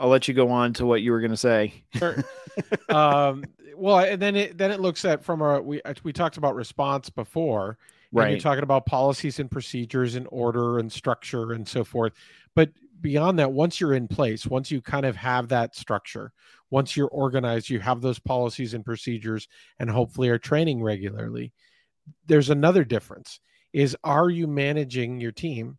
[0.00, 1.84] I'll let you go on to what you were gonna say.
[1.94, 2.16] Sure.
[2.88, 3.44] um
[3.80, 7.08] well, and then it then it looks at from our we we talked about response
[7.08, 7.78] before,
[8.12, 8.30] right?
[8.30, 12.12] You're talking about policies and procedures and order and structure and so forth.
[12.54, 16.32] But beyond that, once you're in place, once you kind of have that structure,
[16.68, 21.52] once you're organized, you have those policies and procedures, and hopefully are training regularly.
[22.26, 23.40] There's another difference:
[23.72, 25.78] is are you managing your team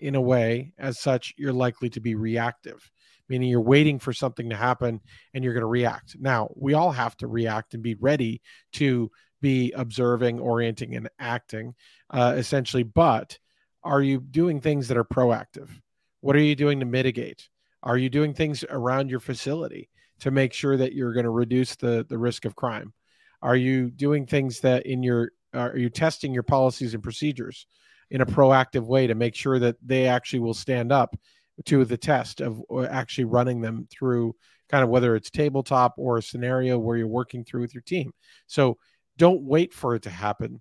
[0.00, 2.90] in a way as such you're likely to be reactive?
[3.28, 5.00] Meaning you're waiting for something to happen
[5.34, 6.16] and you're going to react.
[6.18, 8.40] Now, we all have to react and be ready
[8.74, 9.10] to
[9.40, 11.74] be observing, orienting, and acting,
[12.10, 12.82] uh, essentially.
[12.82, 13.38] But
[13.84, 15.68] are you doing things that are proactive?
[16.20, 17.48] What are you doing to mitigate?
[17.82, 19.88] Are you doing things around your facility
[20.20, 22.92] to make sure that you're going to reduce the, the risk of crime?
[23.40, 27.66] Are you doing things that in your are you testing your policies and procedures
[28.10, 31.16] in a proactive way to make sure that they actually will stand up
[31.66, 34.34] to the test of uh, actually running them through
[34.68, 38.12] kind of whether it's tabletop or a scenario where you're working through with your team.
[38.46, 38.78] So
[39.16, 40.60] don't wait for it to happen.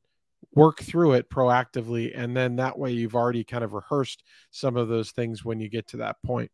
[0.56, 2.12] Work through it proactively.
[2.16, 5.70] And then that way you've already kind of rehearsed some of those things when you
[5.70, 6.52] get to that point.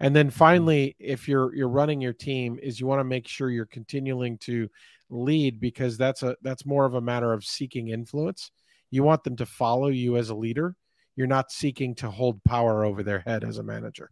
[0.00, 0.36] And then mm-hmm.
[0.36, 4.38] finally, if you're you're running your team, is you want to make sure you're continuing
[4.38, 4.68] to
[5.10, 8.50] lead because that's a that's more of a matter of seeking influence.
[8.90, 10.76] You want them to follow you as a leader.
[11.18, 14.08] You're not seeking to hold power over their head as a manager.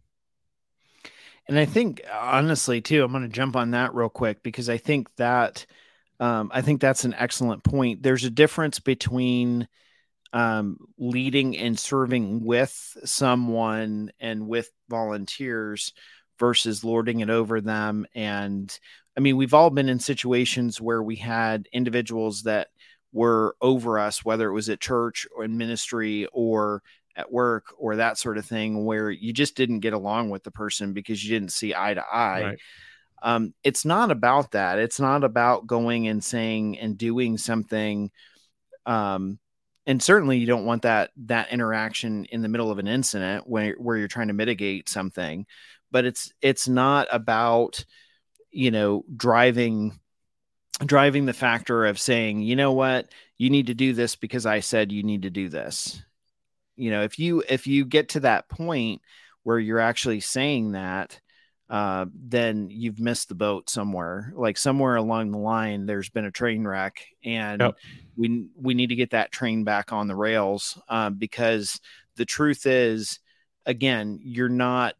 [1.48, 4.78] And I think honestly too, I'm going to jump on that real quick because I
[4.78, 5.66] think that
[6.18, 8.02] um, I think that's an excellent point.
[8.02, 9.68] There's a difference between
[10.32, 15.92] um, leading and serving with someone and with volunteers
[16.40, 18.04] versus lording it over them.
[18.16, 18.76] And
[19.16, 22.66] I mean, we've all been in situations where we had individuals that
[23.12, 26.82] were over us, whether it was at church or in ministry or
[27.16, 30.50] at work or that sort of thing, where you just didn't get along with the
[30.50, 32.42] person because you didn't see eye to eye.
[32.42, 32.58] Right.
[33.22, 34.78] Um, it's not about that.
[34.78, 38.10] It's not about going and saying and doing something.
[38.84, 39.38] Um,
[39.86, 43.74] and certainly you don't want that that interaction in the middle of an incident where,
[43.74, 45.46] where you're trying to mitigate something
[45.90, 47.84] but it's it's not about
[48.50, 49.98] you know driving
[50.84, 53.08] driving the factor of saying you know what
[53.38, 56.02] you need to do this because i said you need to do this
[56.76, 59.00] you know if you if you get to that point
[59.42, 61.18] where you're actually saying that
[61.68, 64.32] uh, then you've missed the boat somewhere.
[64.36, 67.74] Like somewhere along the line, there's been a train wreck, and yep.
[68.16, 71.80] we we need to get that train back on the rails uh, because
[72.16, 73.18] the truth is,
[73.64, 74.94] again, you're not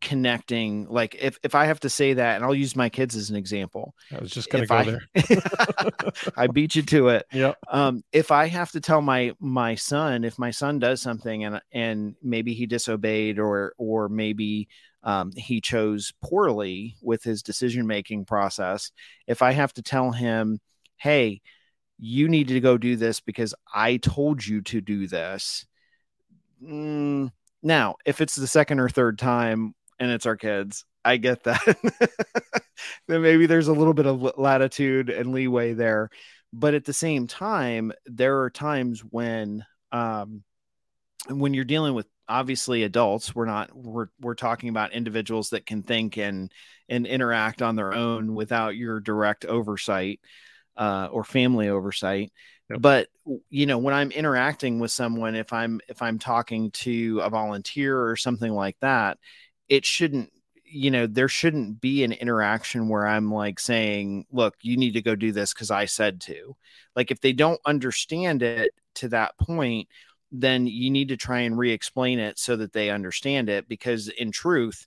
[0.00, 3.30] connecting like if if i have to say that and i'll use my kids as
[3.30, 3.94] an example.
[4.12, 5.00] I was just gonna go I, there.
[6.36, 7.26] I beat you to it.
[7.32, 11.44] Yeah um if i have to tell my my son if my son does something
[11.44, 14.68] and and maybe he disobeyed or or maybe
[15.04, 18.92] um, he chose poorly with his decision making process
[19.26, 20.60] if i have to tell him
[20.96, 21.40] hey
[21.98, 25.66] you need to go do this because i told you to do this
[26.62, 27.30] mm,
[27.62, 30.84] now if it's the second or third time and it's our kids.
[31.04, 31.76] I get that.
[33.08, 36.10] then maybe there's a little bit of latitude and leeway there.
[36.52, 40.42] But at the same time, there are times when um
[41.28, 45.82] when you're dealing with obviously adults, we're not we're we're talking about individuals that can
[45.82, 46.52] think and
[46.88, 50.20] and interact on their own without your direct oversight
[50.76, 52.32] uh, or family oversight.
[52.78, 53.08] But
[53.50, 58.02] you know, when I'm interacting with someone, if I'm if I'm talking to a volunteer
[58.02, 59.18] or something like that,
[59.68, 60.30] it shouldn't
[60.64, 65.02] you know there shouldn't be an interaction where i'm like saying look you need to
[65.02, 66.56] go do this because i said to.
[66.96, 69.88] Like if they don't understand it to that point
[70.30, 74.30] then you need to try and re-explain it so that they understand it because in
[74.32, 74.86] truth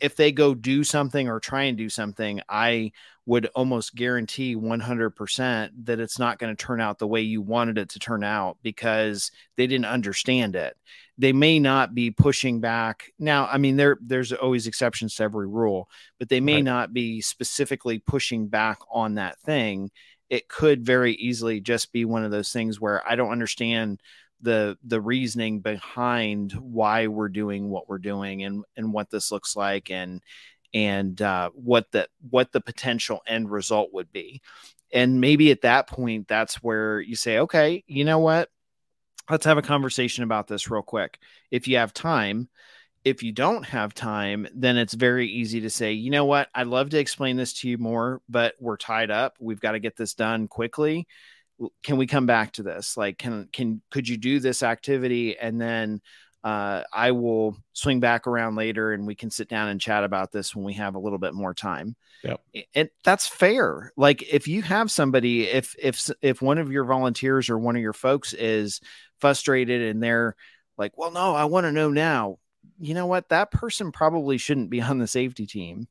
[0.00, 2.90] if they go do something or try and do something i
[3.26, 7.78] would almost guarantee 100% that it's not going to turn out the way you wanted
[7.78, 10.76] it to turn out because they didn't understand it
[11.20, 13.12] they may not be pushing back.
[13.18, 16.64] Now i mean there there's always exceptions to every rule but they may right.
[16.64, 19.90] not be specifically pushing back on that thing.
[20.28, 24.00] It could very easily just be one of those things where i don't understand
[24.42, 29.56] the the reasoning behind why we're doing what we're doing and and what this looks
[29.56, 30.22] like and
[30.72, 34.40] and uh, what the what the potential end result would be.
[34.92, 38.48] And maybe at that point that's where you say okay you know what
[39.30, 41.18] let's have a conversation about this real quick
[41.50, 42.48] if you have time
[43.04, 46.66] if you don't have time then it's very easy to say you know what i'd
[46.66, 49.96] love to explain this to you more but we're tied up we've got to get
[49.96, 51.06] this done quickly
[51.82, 55.60] can we come back to this like can can could you do this activity and
[55.60, 56.00] then
[56.42, 60.32] uh, I will swing back around later and we can sit down and chat about
[60.32, 61.96] this when we have a little bit more time.
[62.24, 62.40] Yep.
[62.74, 63.92] And that's fair.
[63.96, 67.82] Like if you have somebody, if if if one of your volunteers or one of
[67.82, 68.80] your folks is
[69.20, 70.36] frustrated and they're
[70.76, 72.38] like, well, no, I want to know now.
[72.78, 73.28] You know what?
[73.28, 75.86] That person probably shouldn't be on the safety team.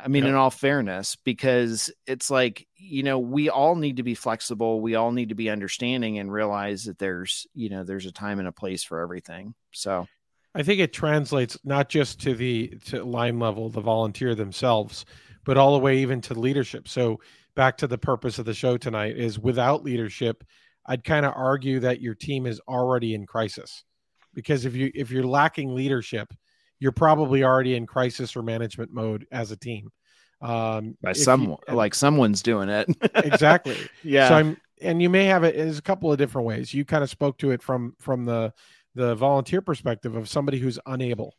[0.00, 0.30] I mean, yep.
[0.30, 4.80] in all fairness, because it's like, you know, we all need to be flexible.
[4.80, 8.38] We all need to be understanding and realize that there's, you know, there's a time
[8.38, 9.54] and a place for everything.
[9.72, 10.06] So
[10.54, 15.04] I think it translates not just to the to line level, the volunteer themselves,
[15.44, 16.86] but all the way even to leadership.
[16.86, 17.20] So
[17.56, 20.44] back to the purpose of the show tonight is without leadership,
[20.88, 23.84] I'd kind of argue that your team is already in crisis.
[24.34, 26.32] Because if you if you're lacking leadership,
[26.80, 29.92] you're probably already in crisis or management mode as a team.
[30.40, 32.88] Um, By someone, you, like someone's doing it.
[33.14, 33.76] exactly.
[34.02, 34.28] Yeah.
[34.28, 35.56] So I'm, and you may have it.
[35.56, 36.72] There's a couple of different ways.
[36.72, 38.52] You kind of spoke to it from from the
[38.94, 41.36] the volunteer perspective of somebody who's unable.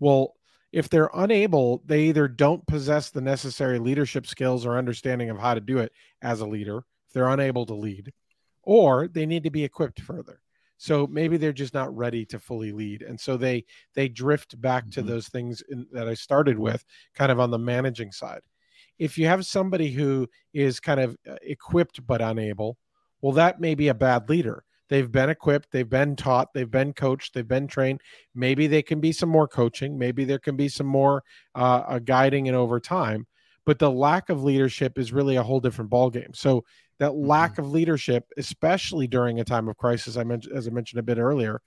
[0.00, 0.34] Well,
[0.72, 5.54] if they're unable, they either don't possess the necessary leadership skills or understanding of how
[5.54, 5.92] to do it
[6.22, 8.12] as a leader, if they're unable to lead,
[8.66, 10.42] or they need to be equipped further.
[10.76, 13.64] So maybe they're just not ready to fully lead, and so they
[13.94, 14.90] they drift back mm-hmm.
[14.90, 18.42] to those things in, that I started with, kind of on the managing side.
[18.98, 22.76] If you have somebody who is kind of uh, equipped but unable,
[23.22, 26.92] well, that may be a bad leader They've been equipped, they've been taught, they've been
[26.92, 28.00] coached, they've been trained.
[28.34, 31.98] Maybe they can be some more coaching, maybe there can be some more uh, uh,
[31.98, 33.26] guiding and over time.
[33.64, 36.36] But the lack of leadership is really a whole different ballgame.
[36.36, 36.64] So
[36.98, 37.26] that mm-hmm.
[37.26, 41.04] lack of leadership, especially during a time of crisis, I mentioned as I mentioned a
[41.04, 41.60] bit earlier,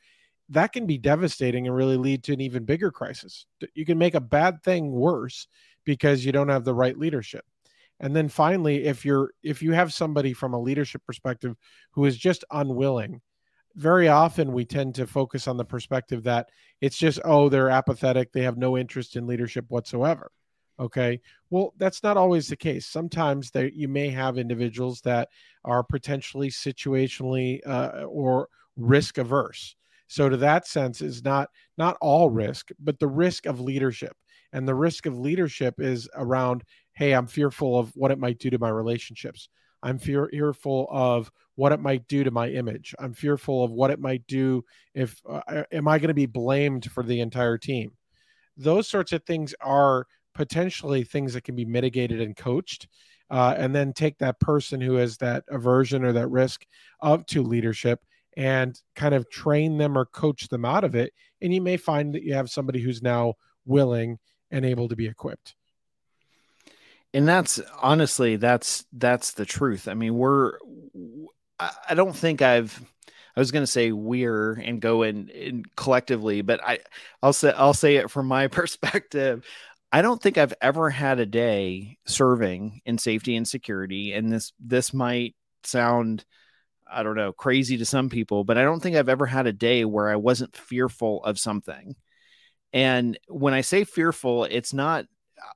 [0.50, 3.46] that can be devastating and really lead to an even bigger crisis.
[3.76, 5.48] You can make a bad thing worse
[5.86, 7.46] because you don't have the right leadership
[8.00, 11.56] and then finally if you're if you have somebody from a leadership perspective
[11.92, 13.22] who is just unwilling
[13.76, 16.50] very often we tend to focus on the perspective that
[16.82, 20.32] it's just oh they're apathetic they have no interest in leadership whatsoever
[20.80, 21.20] okay
[21.50, 25.30] well that's not always the case sometimes there you may have individuals that
[25.66, 29.76] are potentially situationally uh, or risk averse
[30.08, 34.16] so to that sense is not not all risk but the risk of leadership
[34.54, 36.64] and the risk of leadership is around
[37.00, 39.48] hey, I'm fearful of what it might do to my relationships.
[39.82, 42.94] I'm fear- fearful of what it might do to my image.
[43.00, 46.92] I'm fearful of what it might do if uh, am I going to be blamed
[46.92, 47.94] for the entire team?
[48.58, 52.88] Those sorts of things are potentially things that can be mitigated and coached.
[53.32, 56.66] Uh, and then take that person who has that aversion or that risk
[57.00, 58.04] up to leadership
[58.36, 61.14] and kind of train them or coach them out of it.
[61.40, 64.18] And you may find that you have somebody who's now willing
[64.50, 65.54] and able to be equipped
[67.14, 70.54] and that's honestly that's that's the truth i mean we're
[71.60, 72.82] i don't think i've
[73.36, 76.80] i was going to say we're and go in, in collectively but i
[77.24, 79.44] i'll say i'll say it from my perspective
[79.92, 84.54] i don't think i've ever had a day serving in safety and security and this
[84.60, 86.26] this might sound
[86.92, 89.54] i don't know crazy to some people but i don't think i've ever had a
[89.54, 91.96] day where i wasn't fearful of something
[92.74, 95.06] and when i say fearful it's not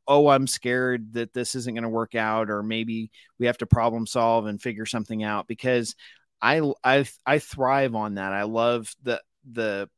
[0.08, 3.66] oh, I'm scared that this isn't going to work out, or maybe we have to
[3.66, 5.96] problem solve and figure something out because
[6.42, 8.34] I, I, I thrive on that.
[8.34, 9.90] I love the, the,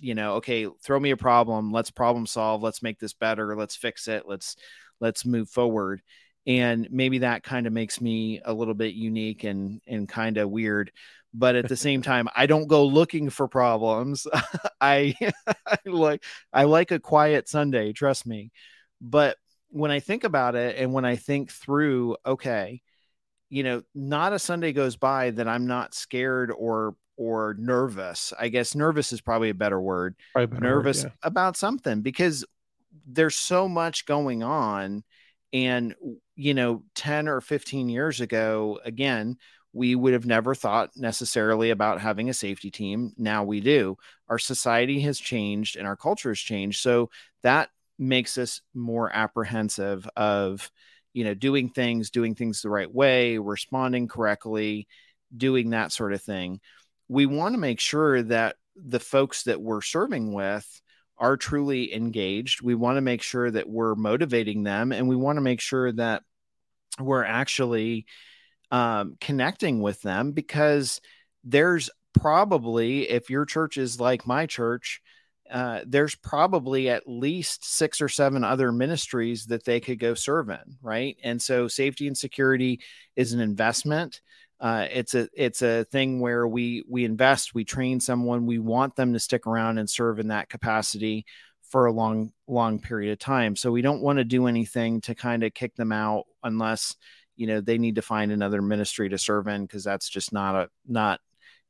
[0.00, 1.72] you know, okay, throw me a problem.
[1.72, 2.62] Let's problem solve.
[2.62, 3.56] Let's make this better.
[3.56, 4.24] Let's fix it.
[4.26, 4.56] Let's,
[5.00, 6.02] let's move forward.
[6.46, 10.50] And maybe that kind of makes me a little bit unique and, and kind of
[10.50, 10.92] weird
[11.34, 14.26] but at the same time i don't go looking for problems
[14.80, 15.14] I,
[15.66, 16.24] I like
[16.54, 18.50] i like a quiet sunday trust me
[18.98, 19.36] but
[19.70, 22.82] when I think about it and when I think through, okay,
[23.50, 28.32] you know, not a Sunday goes by that I'm not scared or or nervous.
[28.38, 30.14] I guess nervous is probably a better word.
[30.34, 31.28] Better nervous word, yeah.
[31.28, 32.44] about something because
[33.06, 35.02] there's so much going on
[35.52, 35.94] and
[36.36, 39.36] you know 10 or 15 years ago again
[39.72, 43.96] we would have never thought necessarily about having a safety team now we do
[44.28, 47.08] our society has changed and our culture has changed so
[47.42, 50.70] that makes us more apprehensive of
[51.14, 54.86] you know doing things doing things the right way responding correctly
[55.34, 56.60] doing that sort of thing
[57.08, 60.80] we want to make sure that the folks that we're serving with
[61.16, 65.36] are truly engaged we want to make sure that we're motivating them and we want
[65.36, 66.22] to make sure that
[67.00, 68.06] we're actually
[68.70, 71.00] um, connecting with them because
[71.44, 75.00] there's probably if your church is like my church
[75.50, 80.50] uh, there's probably at least six or seven other ministries that they could go serve
[80.50, 81.16] in, right?
[81.24, 82.80] And so safety and security
[83.16, 84.20] is an investment.
[84.60, 88.96] Uh, it's a it's a thing where we we invest, we train someone, we want
[88.96, 91.24] them to stick around and serve in that capacity
[91.62, 93.54] for a long long period of time.
[93.54, 96.96] So we don't want to do anything to kind of kick them out unless
[97.36, 100.54] you know they need to find another ministry to serve in because that's just not
[100.54, 101.20] a not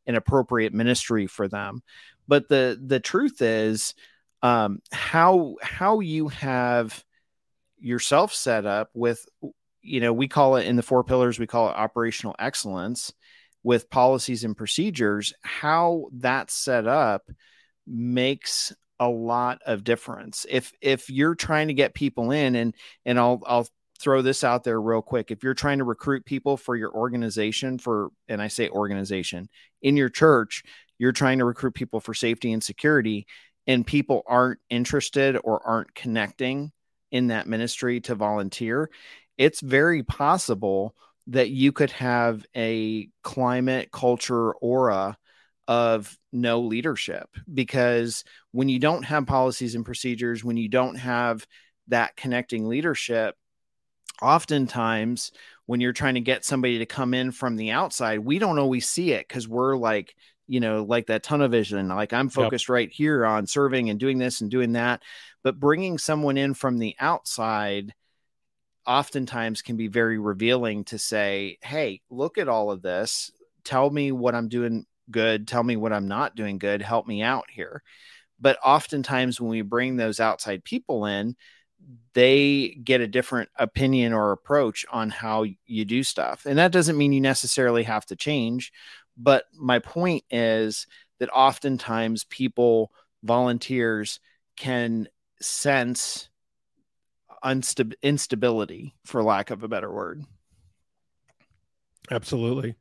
[0.07, 1.83] an appropriate ministry for them
[2.27, 3.95] but the the truth is
[4.43, 7.05] um, how how you have
[7.79, 9.27] yourself set up with
[9.83, 13.13] you know we call it in the four pillars we call it operational excellence
[13.63, 17.23] with policies and procedures how that's set up
[17.87, 20.45] makes a lot of difference.
[20.49, 22.75] If if you're trying to get people in and
[23.05, 23.69] and I'll I'll
[24.01, 25.31] throw this out there real quick.
[25.31, 29.49] If you're trying to recruit people for your organization for and I say organization
[29.83, 30.63] in your church
[30.99, 33.27] you're trying to recruit people for safety and security
[33.67, 36.73] and people aren't interested or aren't connecting
[37.11, 38.91] in that ministry to volunteer,
[39.39, 40.95] it's very possible
[41.29, 45.17] that you could have a climate culture aura
[45.69, 51.47] of no leadership because when you don't have policies and procedures, when you don't have
[51.89, 53.37] that connecting leadership,
[54.23, 55.31] oftentimes
[55.67, 58.89] when you're trying to get somebody to come in from the outside, we don't always
[58.89, 60.15] see it because we're like,
[60.47, 61.89] you know, like that tunnel vision.
[61.89, 62.75] Like I'm focused yep.
[62.75, 65.03] right here on serving and doing this and doing that.
[65.45, 67.93] But bringing someone in from the outside
[68.89, 73.31] oftentimes can be very revealing to say, hey, look at all of this.
[73.63, 75.47] Tell me what I'm doing good.
[75.47, 76.81] Tell me what I'm not doing good.
[76.81, 77.83] Help me out here.
[78.41, 81.37] But oftentimes, when we bring those outside people in,
[82.15, 86.47] they get a different opinion or approach on how you do stuff.
[86.47, 88.73] And that doesn't mean you necessarily have to change.
[89.17, 90.87] But my point is
[91.19, 94.21] that oftentimes people, volunteers,
[94.57, 95.09] can
[95.41, 96.29] sense
[97.45, 100.25] unsta- instability, for lack of a better word.
[102.11, 102.75] Absolutely.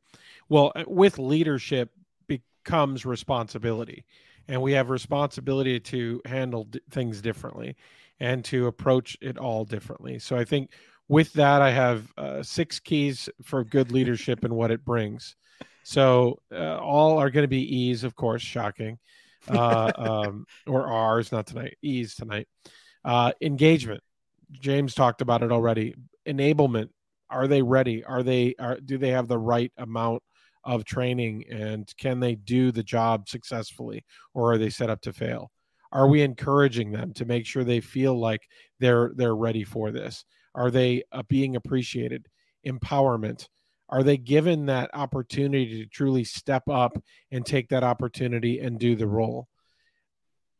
[0.48, 1.90] Well, uh, with leadership
[2.26, 4.04] becomes responsibility,
[4.48, 7.76] and we have responsibility to handle d- things differently
[8.20, 10.18] and to approach it all differently.
[10.18, 10.70] So I think
[11.08, 15.36] with that, I have uh, six keys for good leadership and what it brings.
[15.82, 18.98] So uh, all are going to be E's, of course, shocking,
[19.48, 22.48] uh, um, or R's, not tonight, E's tonight.
[23.04, 24.02] Uh, engagement.
[24.52, 25.94] James talked about it already.
[26.26, 26.88] Enablement.
[27.30, 28.04] Are they ready?
[28.04, 28.54] Are they?
[28.58, 30.22] Are do they have the right amount
[30.64, 35.12] of training and can they do the job successfully, or are they set up to
[35.12, 35.50] fail?
[35.92, 38.42] are we encouraging them to make sure they feel like
[38.78, 40.24] they're they're ready for this
[40.54, 42.26] are they uh, being appreciated
[42.66, 43.48] empowerment
[43.88, 46.98] are they given that opportunity to truly step up
[47.32, 49.48] and take that opportunity and do the role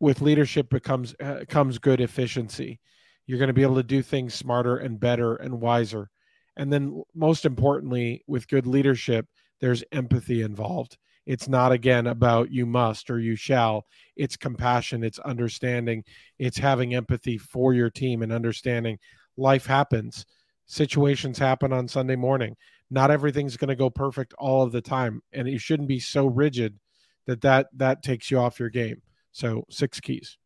[0.00, 2.80] with leadership becomes uh, comes good efficiency
[3.28, 6.10] you're going to be able to do things smarter and better and wiser
[6.56, 9.26] and then most importantly with good leadership
[9.60, 10.96] there's empathy involved
[11.28, 13.84] it's not again about you must or you shall.
[14.16, 16.02] It's compassion, it's understanding,
[16.38, 18.98] it's having empathy for your team and understanding
[19.36, 20.24] life happens.
[20.64, 22.56] Situations happen on Sunday morning.
[22.90, 26.26] Not everything's going to go perfect all of the time and you shouldn't be so
[26.26, 26.78] rigid
[27.26, 29.02] that that that takes you off your game.
[29.30, 30.37] So, six keys.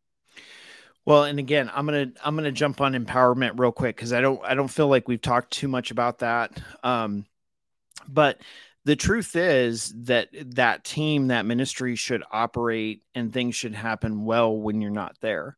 [1.05, 4.41] Well, and again, I'm gonna I'm gonna jump on empowerment real quick because I don't
[4.43, 6.57] I don't feel like we've talked too much about that.
[6.83, 7.25] Um,
[8.07, 8.39] but
[8.85, 14.55] the truth is that that team that ministry should operate and things should happen well
[14.55, 15.57] when you're not there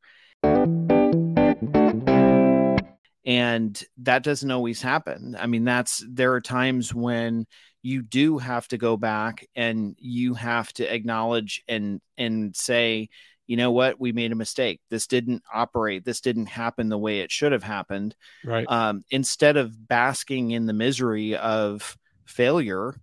[3.25, 7.47] and that doesn't always happen i mean that's there are times when
[7.81, 13.09] you do have to go back and you have to acknowledge and and say
[13.47, 17.19] you know what we made a mistake this didn't operate this didn't happen the way
[17.19, 22.95] it should have happened right um, instead of basking in the misery of failure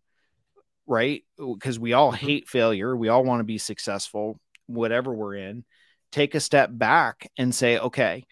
[0.86, 1.24] right?
[1.38, 2.26] Because we all mm-hmm.
[2.26, 2.96] hate failure.
[2.96, 5.64] We all want to be successful, whatever we're in.
[6.10, 8.26] Take a step back and say, okay,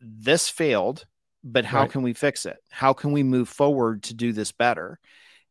[0.00, 1.04] this failed,
[1.42, 1.90] but how right.
[1.90, 2.58] can we fix it?
[2.70, 4.98] How can we move forward to do this better?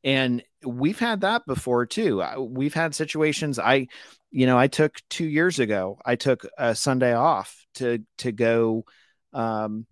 [0.04, 2.24] And we've had that before too.
[2.40, 3.60] We've had situations.
[3.60, 3.88] I,
[4.32, 6.00] you know, I took two years ago.
[6.06, 8.86] I took a Sunday off to to go,
[9.34, 9.86] um,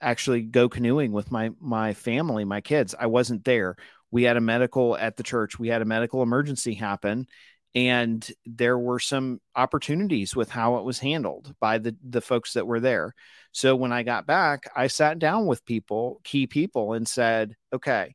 [0.00, 2.94] actually go canoeing with my my family, my kids.
[2.98, 3.76] I wasn't there.
[4.10, 5.58] We had a medical at the church.
[5.58, 7.26] We had a medical emergency happen
[7.74, 12.66] and there were some opportunities with how it was handled by the the folks that
[12.66, 13.14] were there.
[13.52, 18.14] So when i got back i sat down with people key people and said okay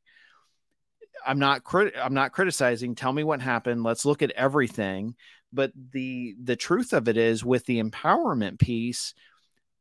[1.26, 2.96] i'm not crit- i'm not criticizing.
[2.96, 3.84] Tell me what happened.
[3.84, 5.16] Let's look at everything
[5.52, 9.14] but the the truth of it is with the empowerment piece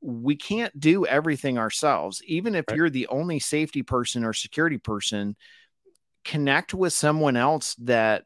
[0.00, 2.76] we can't do everything ourselves even if right.
[2.76, 5.36] you're the only safety person or security person
[6.24, 8.24] connect with someone else that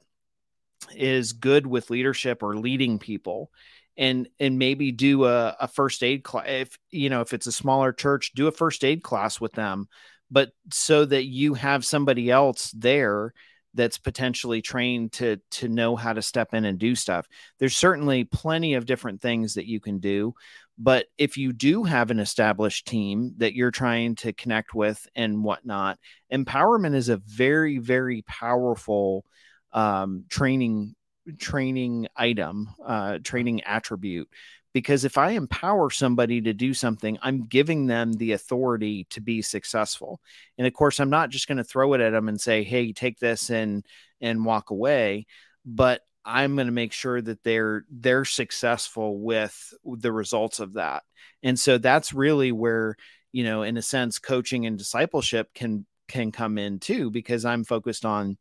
[0.94, 3.50] is good with leadership or leading people
[3.96, 7.52] and and maybe do a, a first aid class if you know if it's a
[7.52, 9.86] smaller church do a first aid class with them
[10.30, 13.34] but so that you have somebody else there
[13.74, 17.26] that's potentially trained to to know how to step in and do stuff
[17.58, 20.34] there's certainly plenty of different things that you can do
[20.78, 25.44] but if you do have an established team that you're trying to connect with and
[25.44, 25.98] whatnot,
[26.32, 29.24] empowerment is a very, very powerful
[29.72, 30.94] um, training
[31.38, 34.28] training item, uh, training attribute.
[34.72, 39.42] Because if I empower somebody to do something, I'm giving them the authority to be
[39.42, 40.20] successful.
[40.56, 42.92] And of course, I'm not just going to throw it at them and say, "Hey,
[42.92, 43.84] take this and
[44.20, 45.26] and walk away."
[45.64, 51.02] But I'm going to make sure that they're they're successful with the results of that.
[51.42, 52.96] And so that's really where,
[53.32, 57.64] you know, in a sense coaching and discipleship can can come in too because I'm
[57.64, 58.36] focused on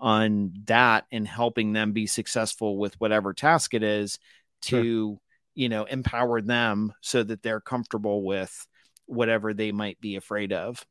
[0.00, 4.18] on that and helping them be successful with whatever task it is
[4.62, 5.18] to sure.
[5.54, 8.66] You know empower them so that they're comfortable with
[9.06, 10.84] whatever they might be afraid of.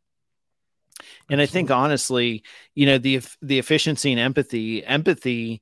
[1.29, 2.43] And i think honestly
[2.75, 5.61] you know the the efficiency and empathy empathy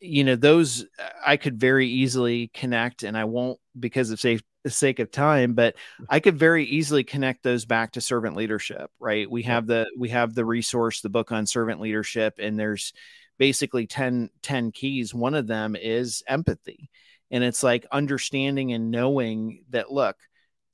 [0.00, 0.86] you know those
[1.24, 5.76] i could very easily connect and i won't because of safe sake of time but
[6.00, 6.06] mm.
[6.08, 9.30] i could very easily connect those back to servant leadership right?
[9.30, 12.92] We have the we have the resource the book on servant leadership and there's
[13.38, 15.14] basically 10 10 keys.
[15.14, 16.90] One of them is empathy
[17.34, 20.16] and it's like understanding and knowing that look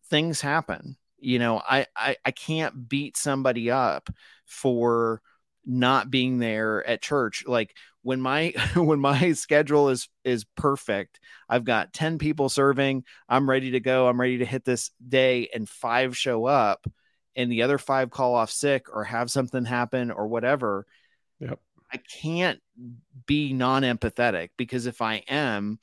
[0.08, 4.08] things happen you know I, I i can't beat somebody up
[4.46, 5.22] for
[5.66, 7.44] not being there at church.
[7.46, 13.48] Like when my when my schedule is is perfect i've got 10 people serving i'm
[13.48, 16.86] ready to go i'm ready to hit this day and five show up
[17.36, 20.86] and the other five call off sick or have something happen or whatever
[21.38, 21.58] yep.
[21.92, 22.60] I can't
[23.26, 25.78] be non-empathetic because if i am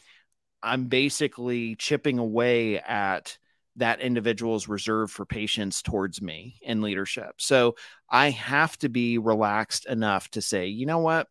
[0.68, 3.38] i'm basically chipping away at
[3.78, 7.36] that individual's reserve for patience towards me in leadership.
[7.38, 7.76] So
[8.10, 11.28] I have to be relaxed enough to say, you know what?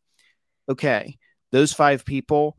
[0.68, 1.18] Okay,
[1.52, 2.56] those five people,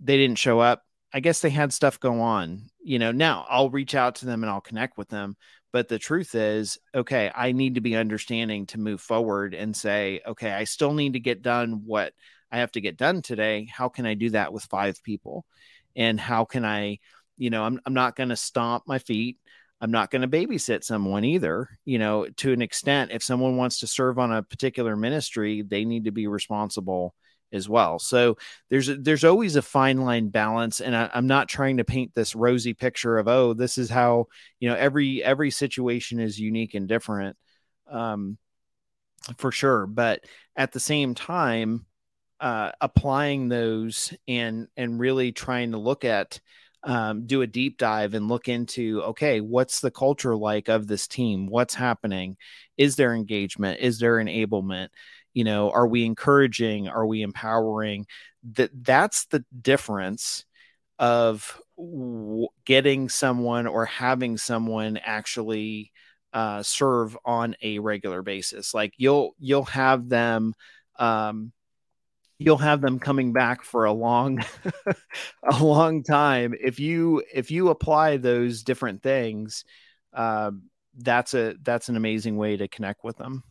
[0.00, 0.84] they didn't show up.
[1.12, 2.70] I guess they had stuff go on.
[2.82, 5.36] You know, now I'll reach out to them and I'll connect with them.
[5.72, 10.20] But the truth is, okay, I need to be understanding to move forward and say,
[10.26, 12.12] okay, I still need to get done what
[12.50, 13.66] I have to get done today.
[13.72, 15.46] How can I do that with five people?
[15.96, 16.98] And how can I,
[17.36, 19.38] you know, I'm, I'm not going to stomp my feet.
[19.80, 21.68] I'm not going to babysit someone either.
[21.84, 25.84] You know, to an extent, if someone wants to serve on a particular ministry, they
[25.84, 27.14] need to be responsible
[27.52, 27.98] as well.
[27.98, 28.36] So
[28.70, 32.34] there's there's always a fine line balance, and I, am not trying to paint this
[32.34, 34.26] rosy picture of oh, this is how
[34.60, 37.36] you know every every situation is unique and different,
[37.90, 38.38] um,
[39.36, 39.86] for sure.
[39.86, 40.24] But
[40.56, 41.86] at the same time,
[42.42, 46.40] uh, applying those and and really trying to look at
[46.82, 51.06] um, do a deep dive and look into okay, what's the culture like of this
[51.06, 51.46] team?
[51.46, 52.36] What's happening?
[52.76, 53.78] Is there engagement?
[53.80, 54.88] Is there enablement?
[55.32, 56.88] You know, are we encouraging?
[56.88, 58.06] Are we empowering?
[58.54, 60.44] That that's the difference
[60.98, 65.92] of w- getting someone or having someone actually
[66.32, 68.74] uh, serve on a regular basis.
[68.74, 70.54] Like you'll you'll have them
[70.98, 71.52] um,
[72.38, 74.44] you'll have them coming back for a long
[75.42, 76.54] a long time.
[76.60, 79.64] If you if you apply those different things
[80.12, 80.50] uh,
[80.96, 83.42] that's a that's an amazing way to connect with them.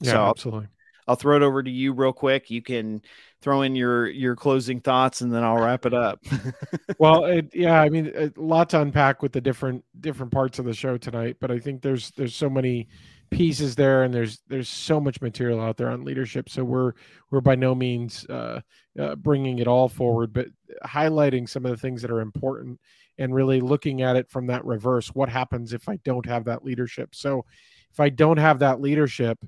[0.00, 0.64] Yeah so absolutely.
[0.64, 2.50] I'll, I'll throw it over to you real quick.
[2.50, 3.02] You can
[3.42, 6.20] throw in your your closing thoughts and then i'll wrap it up.
[6.98, 10.64] Well it, yeah i mean a lot to unpack with the different different parts of
[10.64, 12.88] the show tonight but i think there's there's so many
[13.32, 16.92] pieces there and there's there's so much material out there on leadership so we're
[17.30, 18.60] we're by no means uh,
[19.00, 20.46] uh, bringing it all forward but
[20.84, 22.78] highlighting some of the things that are important
[23.18, 26.64] and really looking at it from that reverse what happens if i don't have that
[26.64, 27.14] leadership?
[27.14, 27.44] So
[27.90, 29.38] if i don't have that leadership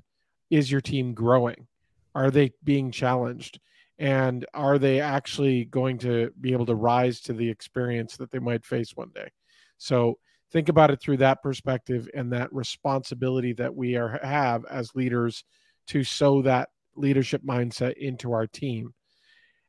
[0.49, 1.67] is your team growing?
[2.13, 3.59] Are they being challenged?
[3.97, 8.39] And are they actually going to be able to rise to the experience that they
[8.39, 9.29] might face one day?
[9.77, 10.17] So
[10.51, 15.43] think about it through that perspective and that responsibility that we are have as leaders
[15.87, 18.93] to sow that leadership mindset into our team.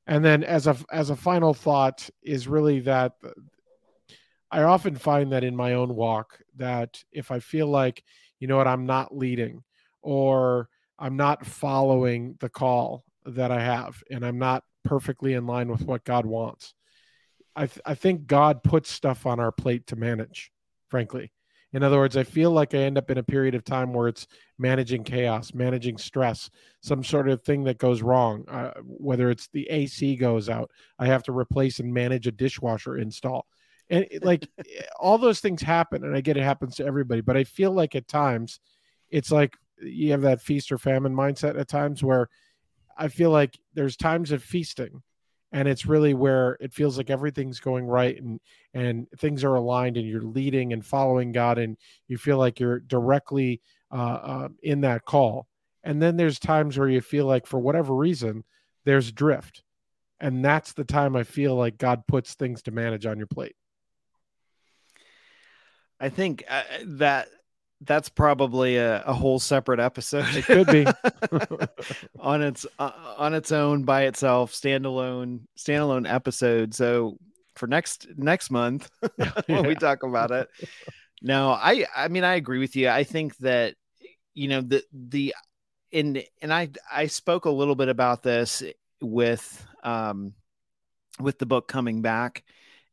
[0.06, 3.12] And then as a as a final thought is really that
[4.50, 8.04] I often find that in my own walk that if I feel like
[8.38, 9.64] you know what I'm not leading
[10.02, 10.68] or
[10.98, 15.82] I'm not following the call that I have and I'm not perfectly in line with
[15.82, 16.74] what God wants.
[17.56, 20.52] I, th- I think God puts stuff on our plate to manage
[20.96, 21.30] frankly.
[21.74, 24.08] In other words, I feel like I end up in a period of time where
[24.08, 24.26] it's
[24.58, 26.48] managing chaos, managing stress,
[26.80, 28.46] some sort of thing that goes wrong.
[28.48, 32.96] Uh, whether it's the AC goes out, I have to replace and manage a dishwasher
[32.96, 33.44] install.
[33.90, 34.48] And like
[34.98, 37.94] all those things happen, and I get it happens to everybody, but I feel like
[37.94, 38.58] at times
[39.10, 42.30] it's like you have that feast or famine mindset at times where
[42.96, 45.02] I feel like there's times of feasting
[45.56, 48.38] and it's really where it feels like everything's going right and
[48.74, 51.78] and things are aligned and you're leading and following god and
[52.08, 55.46] you feel like you're directly uh, uh, in that call.
[55.82, 58.44] And then there's times where you feel like for whatever reason
[58.84, 59.62] there's drift.
[60.20, 63.56] And that's the time i feel like god puts things to manage on your plate.
[65.98, 67.28] I think uh, that
[67.82, 70.26] that's probably a, a, whole separate episode.
[70.34, 70.86] It could be
[72.18, 76.74] on its uh, on its own by itself, standalone standalone episode.
[76.74, 77.18] So
[77.54, 79.60] for next next month when yeah.
[79.60, 80.48] we talk about it.
[81.22, 82.88] No, I I mean I agree with you.
[82.88, 83.74] I think that
[84.34, 85.34] you know the the
[85.92, 88.62] and and I I spoke a little bit about this
[89.00, 90.32] with um
[91.20, 92.42] with the book coming back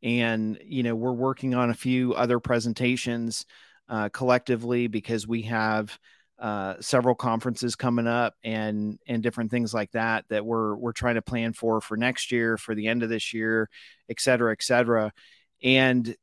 [0.01, 3.45] and you know we're working on a few other presentations
[3.89, 5.97] uh, collectively because we have
[6.39, 11.15] uh, several conferences coming up and and different things like that that we're we're trying
[11.15, 13.69] to plan for for next year for the end of this year
[14.09, 15.13] et cetera et cetera.
[15.61, 16.15] And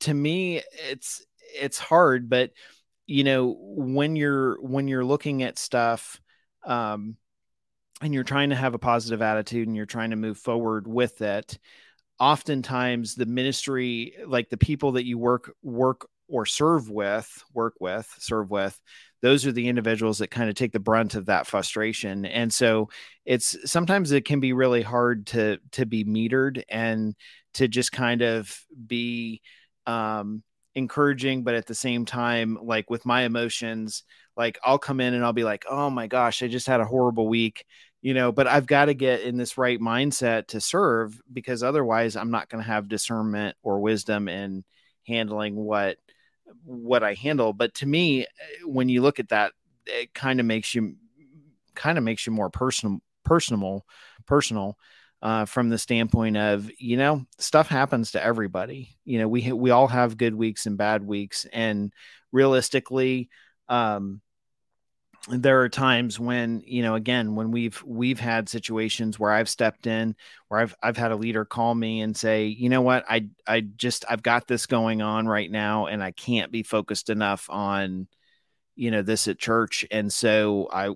[0.00, 1.24] to me it's
[1.58, 2.50] it's hard but
[3.06, 6.20] you know when you're when you're looking at stuff
[6.64, 7.16] um
[8.02, 11.22] and you're trying to have a positive attitude and you're trying to move forward with
[11.22, 11.58] it
[12.18, 18.12] oftentimes the ministry like the people that you work work or serve with work with
[18.18, 18.78] serve with
[19.22, 22.24] those are the individuals that kind of take the brunt of that frustration.
[22.24, 22.90] And so
[23.24, 27.14] it's sometimes it can be really hard to to be metered and
[27.54, 28.56] to just kind of
[28.86, 29.42] be
[29.86, 30.42] um
[30.74, 34.02] encouraging but at the same time like with my emotions
[34.36, 36.84] like I'll come in and I'll be like oh my gosh I just had a
[36.84, 37.64] horrible week
[38.02, 42.14] you know but I've got to get in this right mindset to serve because otherwise
[42.14, 44.64] I'm not going to have discernment or wisdom in
[45.06, 45.96] handling what
[46.64, 48.26] what I handle but to me
[48.64, 49.52] when you look at that
[49.86, 50.96] it kind of makes you
[51.74, 53.84] kind of makes you more personal personal
[54.26, 54.76] personal
[55.22, 58.96] uh, from the standpoint of you know stuff happens to everybody.
[59.04, 61.92] You know we we all have good weeks and bad weeks and
[62.32, 63.28] realistically
[63.68, 64.20] um
[65.28, 69.86] there are times when you know again when we've we've had situations where i've stepped
[69.86, 70.14] in
[70.48, 73.60] where i've i've had a leader call me and say you know what i i
[73.60, 78.06] just i've got this going on right now and i can't be focused enough on
[78.76, 80.90] you know this at church and so i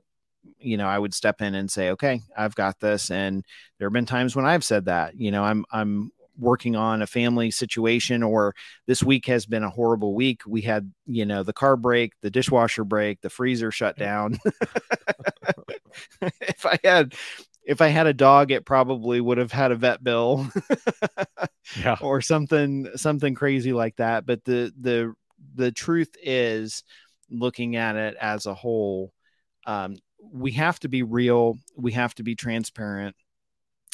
[0.59, 3.11] you know, I would step in and say, okay, I've got this.
[3.11, 3.45] And
[3.79, 7.07] there have been times when I've said that, you know, I'm, I'm working on a
[7.07, 8.55] family situation or
[8.87, 10.43] this week has been a horrible week.
[10.47, 14.39] We had, you know, the car break, the dishwasher break, the freezer shut down.
[16.23, 17.15] if I had,
[17.65, 20.49] if I had a dog, it probably would have had a vet bill
[21.79, 21.97] yeah.
[22.01, 24.27] or something, something crazy like that.
[24.27, 25.15] But the, the,
[25.55, 26.83] the truth is
[27.31, 29.13] looking at it as a whole,
[29.67, 29.97] um,
[30.33, 33.17] we have to be real we have to be transparent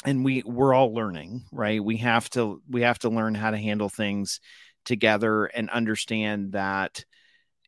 [0.04, 1.82] and we we're all learning right?
[1.82, 4.40] We have to we have to learn how to handle things
[4.84, 7.04] together and understand that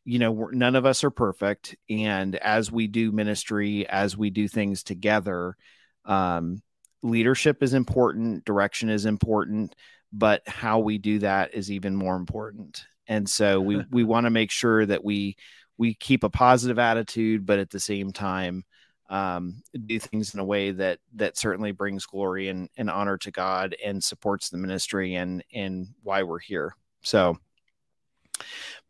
[0.05, 4.47] you know none of us are perfect and as we do ministry as we do
[4.47, 5.57] things together
[6.05, 6.61] um,
[7.03, 9.75] leadership is important direction is important
[10.11, 12.85] but how we do that is even more important.
[13.07, 15.37] And so we we want to make sure that we
[15.77, 18.63] we keep a positive attitude, but at the same time,
[19.09, 23.31] um, do things in a way that that certainly brings glory and, and honor to
[23.31, 26.75] God and supports the ministry and and why we're here.
[27.01, 27.37] So,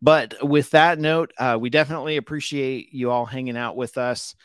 [0.01, 4.36] but with that note, uh, we definitely appreciate you all hanging out with us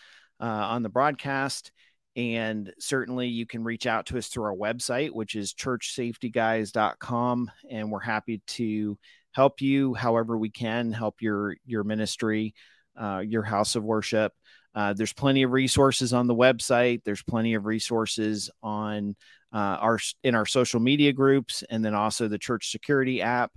[0.40, 1.72] uh, on the broadcast.
[2.16, 7.50] And certainly you can reach out to us through our website, which is churchsafetyguys.com.
[7.68, 8.96] And we're happy to
[9.32, 12.54] help you however we can help your your ministry
[12.96, 14.32] uh, your house of worship
[14.74, 19.14] uh, there's plenty of resources on the website there's plenty of resources on
[19.52, 23.52] uh, our in our social media groups and then also the church security app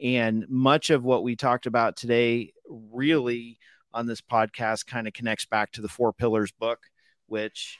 [0.00, 3.58] and much of what we talked about today really
[3.92, 6.80] on this podcast kind of connects back to the four pillars book
[7.26, 7.78] which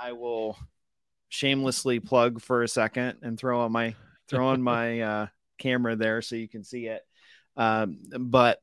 [0.00, 0.56] i will
[1.28, 3.94] shamelessly plug for a second and throw on my
[4.28, 5.26] throw on my uh,
[5.58, 7.02] camera there so you can see it.
[7.56, 8.60] Um, but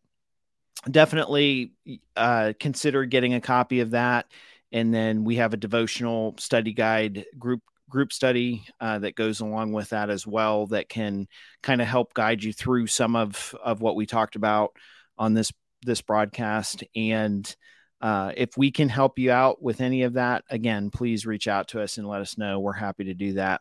[0.89, 1.73] definitely
[2.15, 4.27] uh, consider getting a copy of that.
[4.71, 9.73] And then we have a devotional study guide group group study uh, that goes along
[9.73, 11.27] with that as well that can
[11.61, 14.71] kind of help guide you through some of of what we talked about
[15.17, 15.51] on this
[15.81, 17.53] this broadcast and
[17.99, 21.67] uh, if we can help you out with any of that again please reach out
[21.67, 23.59] to us and let us know we're happy to do that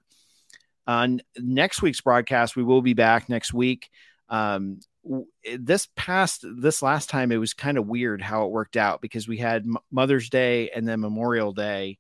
[0.91, 3.89] on next week's broadcast, we will be back next week.
[4.29, 4.81] Um,
[5.59, 9.27] this past this last time, it was kind of weird how it worked out because
[9.27, 11.99] we had Mother's Day and then Memorial Day,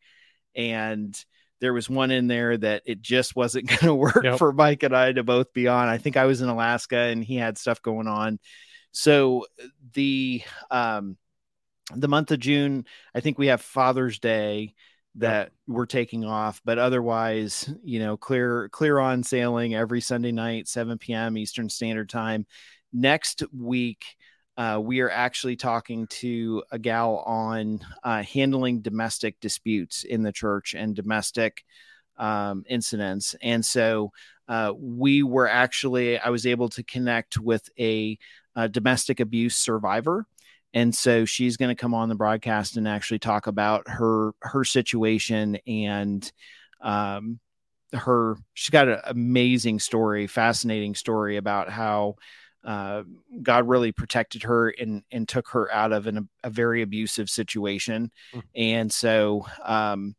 [0.55, 1.16] and
[1.61, 4.38] there was one in there that it just wasn't going to work yep.
[4.38, 5.88] for Mike and I to both be on.
[5.88, 8.38] I think I was in Alaska and he had stuff going on.
[8.92, 9.46] So
[9.94, 11.16] the um
[11.94, 14.74] the month of June, I think we have Father's Day
[15.16, 20.68] that we're taking off but otherwise you know clear clear on sailing every sunday night
[20.68, 22.46] 7 p.m eastern standard time
[22.93, 24.05] next week
[24.57, 30.32] uh, we are actually talking to a gal on uh, handling domestic disputes in the
[30.32, 31.64] church and domestic
[32.18, 33.34] um, incidents.
[33.41, 34.12] And so
[34.49, 38.18] uh, we were actually i was able to connect with a,
[38.55, 40.26] a domestic abuse survivor.
[40.74, 44.64] And so she's going to come on the broadcast and actually talk about her her
[44.64, 46.30] situation and
[46.82, 47.41] um,
[47.95, 52.16] her she's got an amazing story fascinating story about how
[52.64, 53.02] uh,
[53.42, 58.11] God really protected her and and took her out of an, a very abusive situation,
[58.34, 58.42] mm.
[58.54, 60.14] and so um,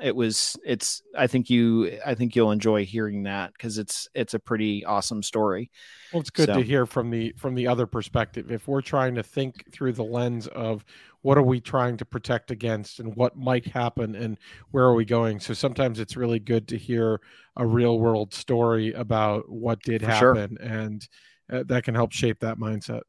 [0.00, 4.32] it was it's I think you I think you'll enjoy hearing that because it's it's
[4.32, 5.70] a pretty awesome story.
[6.12, 6.54] Well, it's good so.
[6.54, 8.50] to hear from the from the other perspective.
[8.50, 10.84] If we're trying to think through the lens of
[11.20, 14.38] what are we trying to protect against and what might happen and
[14.70, 17.20] where are we going, so sometimes it's really good to hear
[17.56, 20.68] a real world story about what did For happen sure.
[20.68, 21.06] and
[21.52, 23.02] uh, that can help shape that mindset.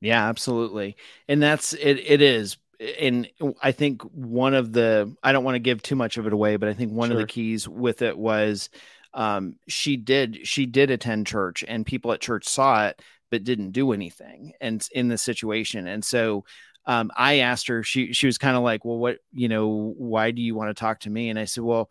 [0.00, 0.96] Yeah, absolutely.
[1.28, 2.56] And that's it it is.
[3.00, 3.28] And
[3.62, 6.56] I think one of the I don't want to give too much of it away,
[6.56, 7.16] but I think one sure.
[7.16, 8.68] of the keys with it was
[9.14, 13.00] um she did she did attend church and people at church saw it
[13.30, 15.86] but didn't do anything and in the situation.
[15.86, 16.44] And so
[16.84, 20.32] um, I asked her, she she was kind of like, well, what, you know, why
[20.32, 21.30] do you want to talk to me?
[21.30, 21.90] And I said, well,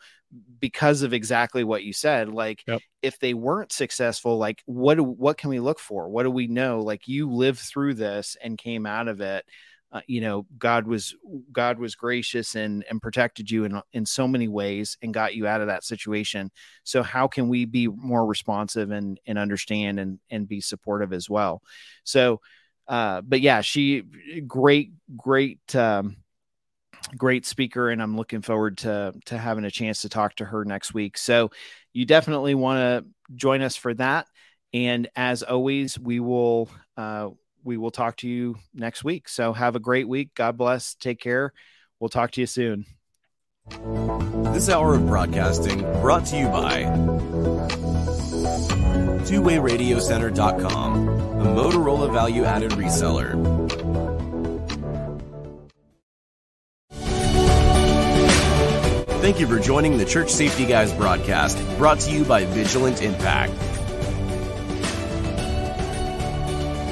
[0.60, 2.82] because of exactly what you said like yep.
[3.02, 6.10] if they weren't successful like what do, what can we look for?
[6.10, 6.82] What do we know?
[6.82, 9.46] Like you lived through this and came out of it.
[9.94, 11.14] Uh, you know god was
[11.52, 15.46] god was gracious and and protected you in in so many ways and got you
[15.46, 16.50] out of that situation.
[16.86, 21.30] So how can we be more responsive and and understand and and be supportive as
[21.30, 21.62] well?
[22.06, 22.40] So
[22.88, 24.04] uh but yeah she
[24.48, 26.16] great great um
[27.18, 30.64] great speaker and i'm looking forward to to having a chance to talk to her
[30.66, 31.18] next week.
[31.18, 31.52] So
[31.94, 34.28] you definitely want to join us for that.
[34.74, 37.30] And as always we will uh,
[37.64, 39.30] we will talk to you next week.
[39.30, 40.32] So have a great week.
[40.36, 40.96] God bless.
[40.96, 41.54] Take care.
[42.00, 42.86] We'll talk to you soon.
[44.54, 46.84] This hour of broadcasting brought to you by
[49.26, 51.08] two-wayradiocenter.com
[51.42, 53.61] a motorola value added reseller
[59.22, 63.52] Thank you for joining the Church Safety Guys broadcast, brought to you by Vigilant Impact.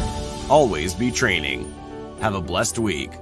[0.50, 1.72] Always be training.
[2.20, 3.12] Have a blessed week.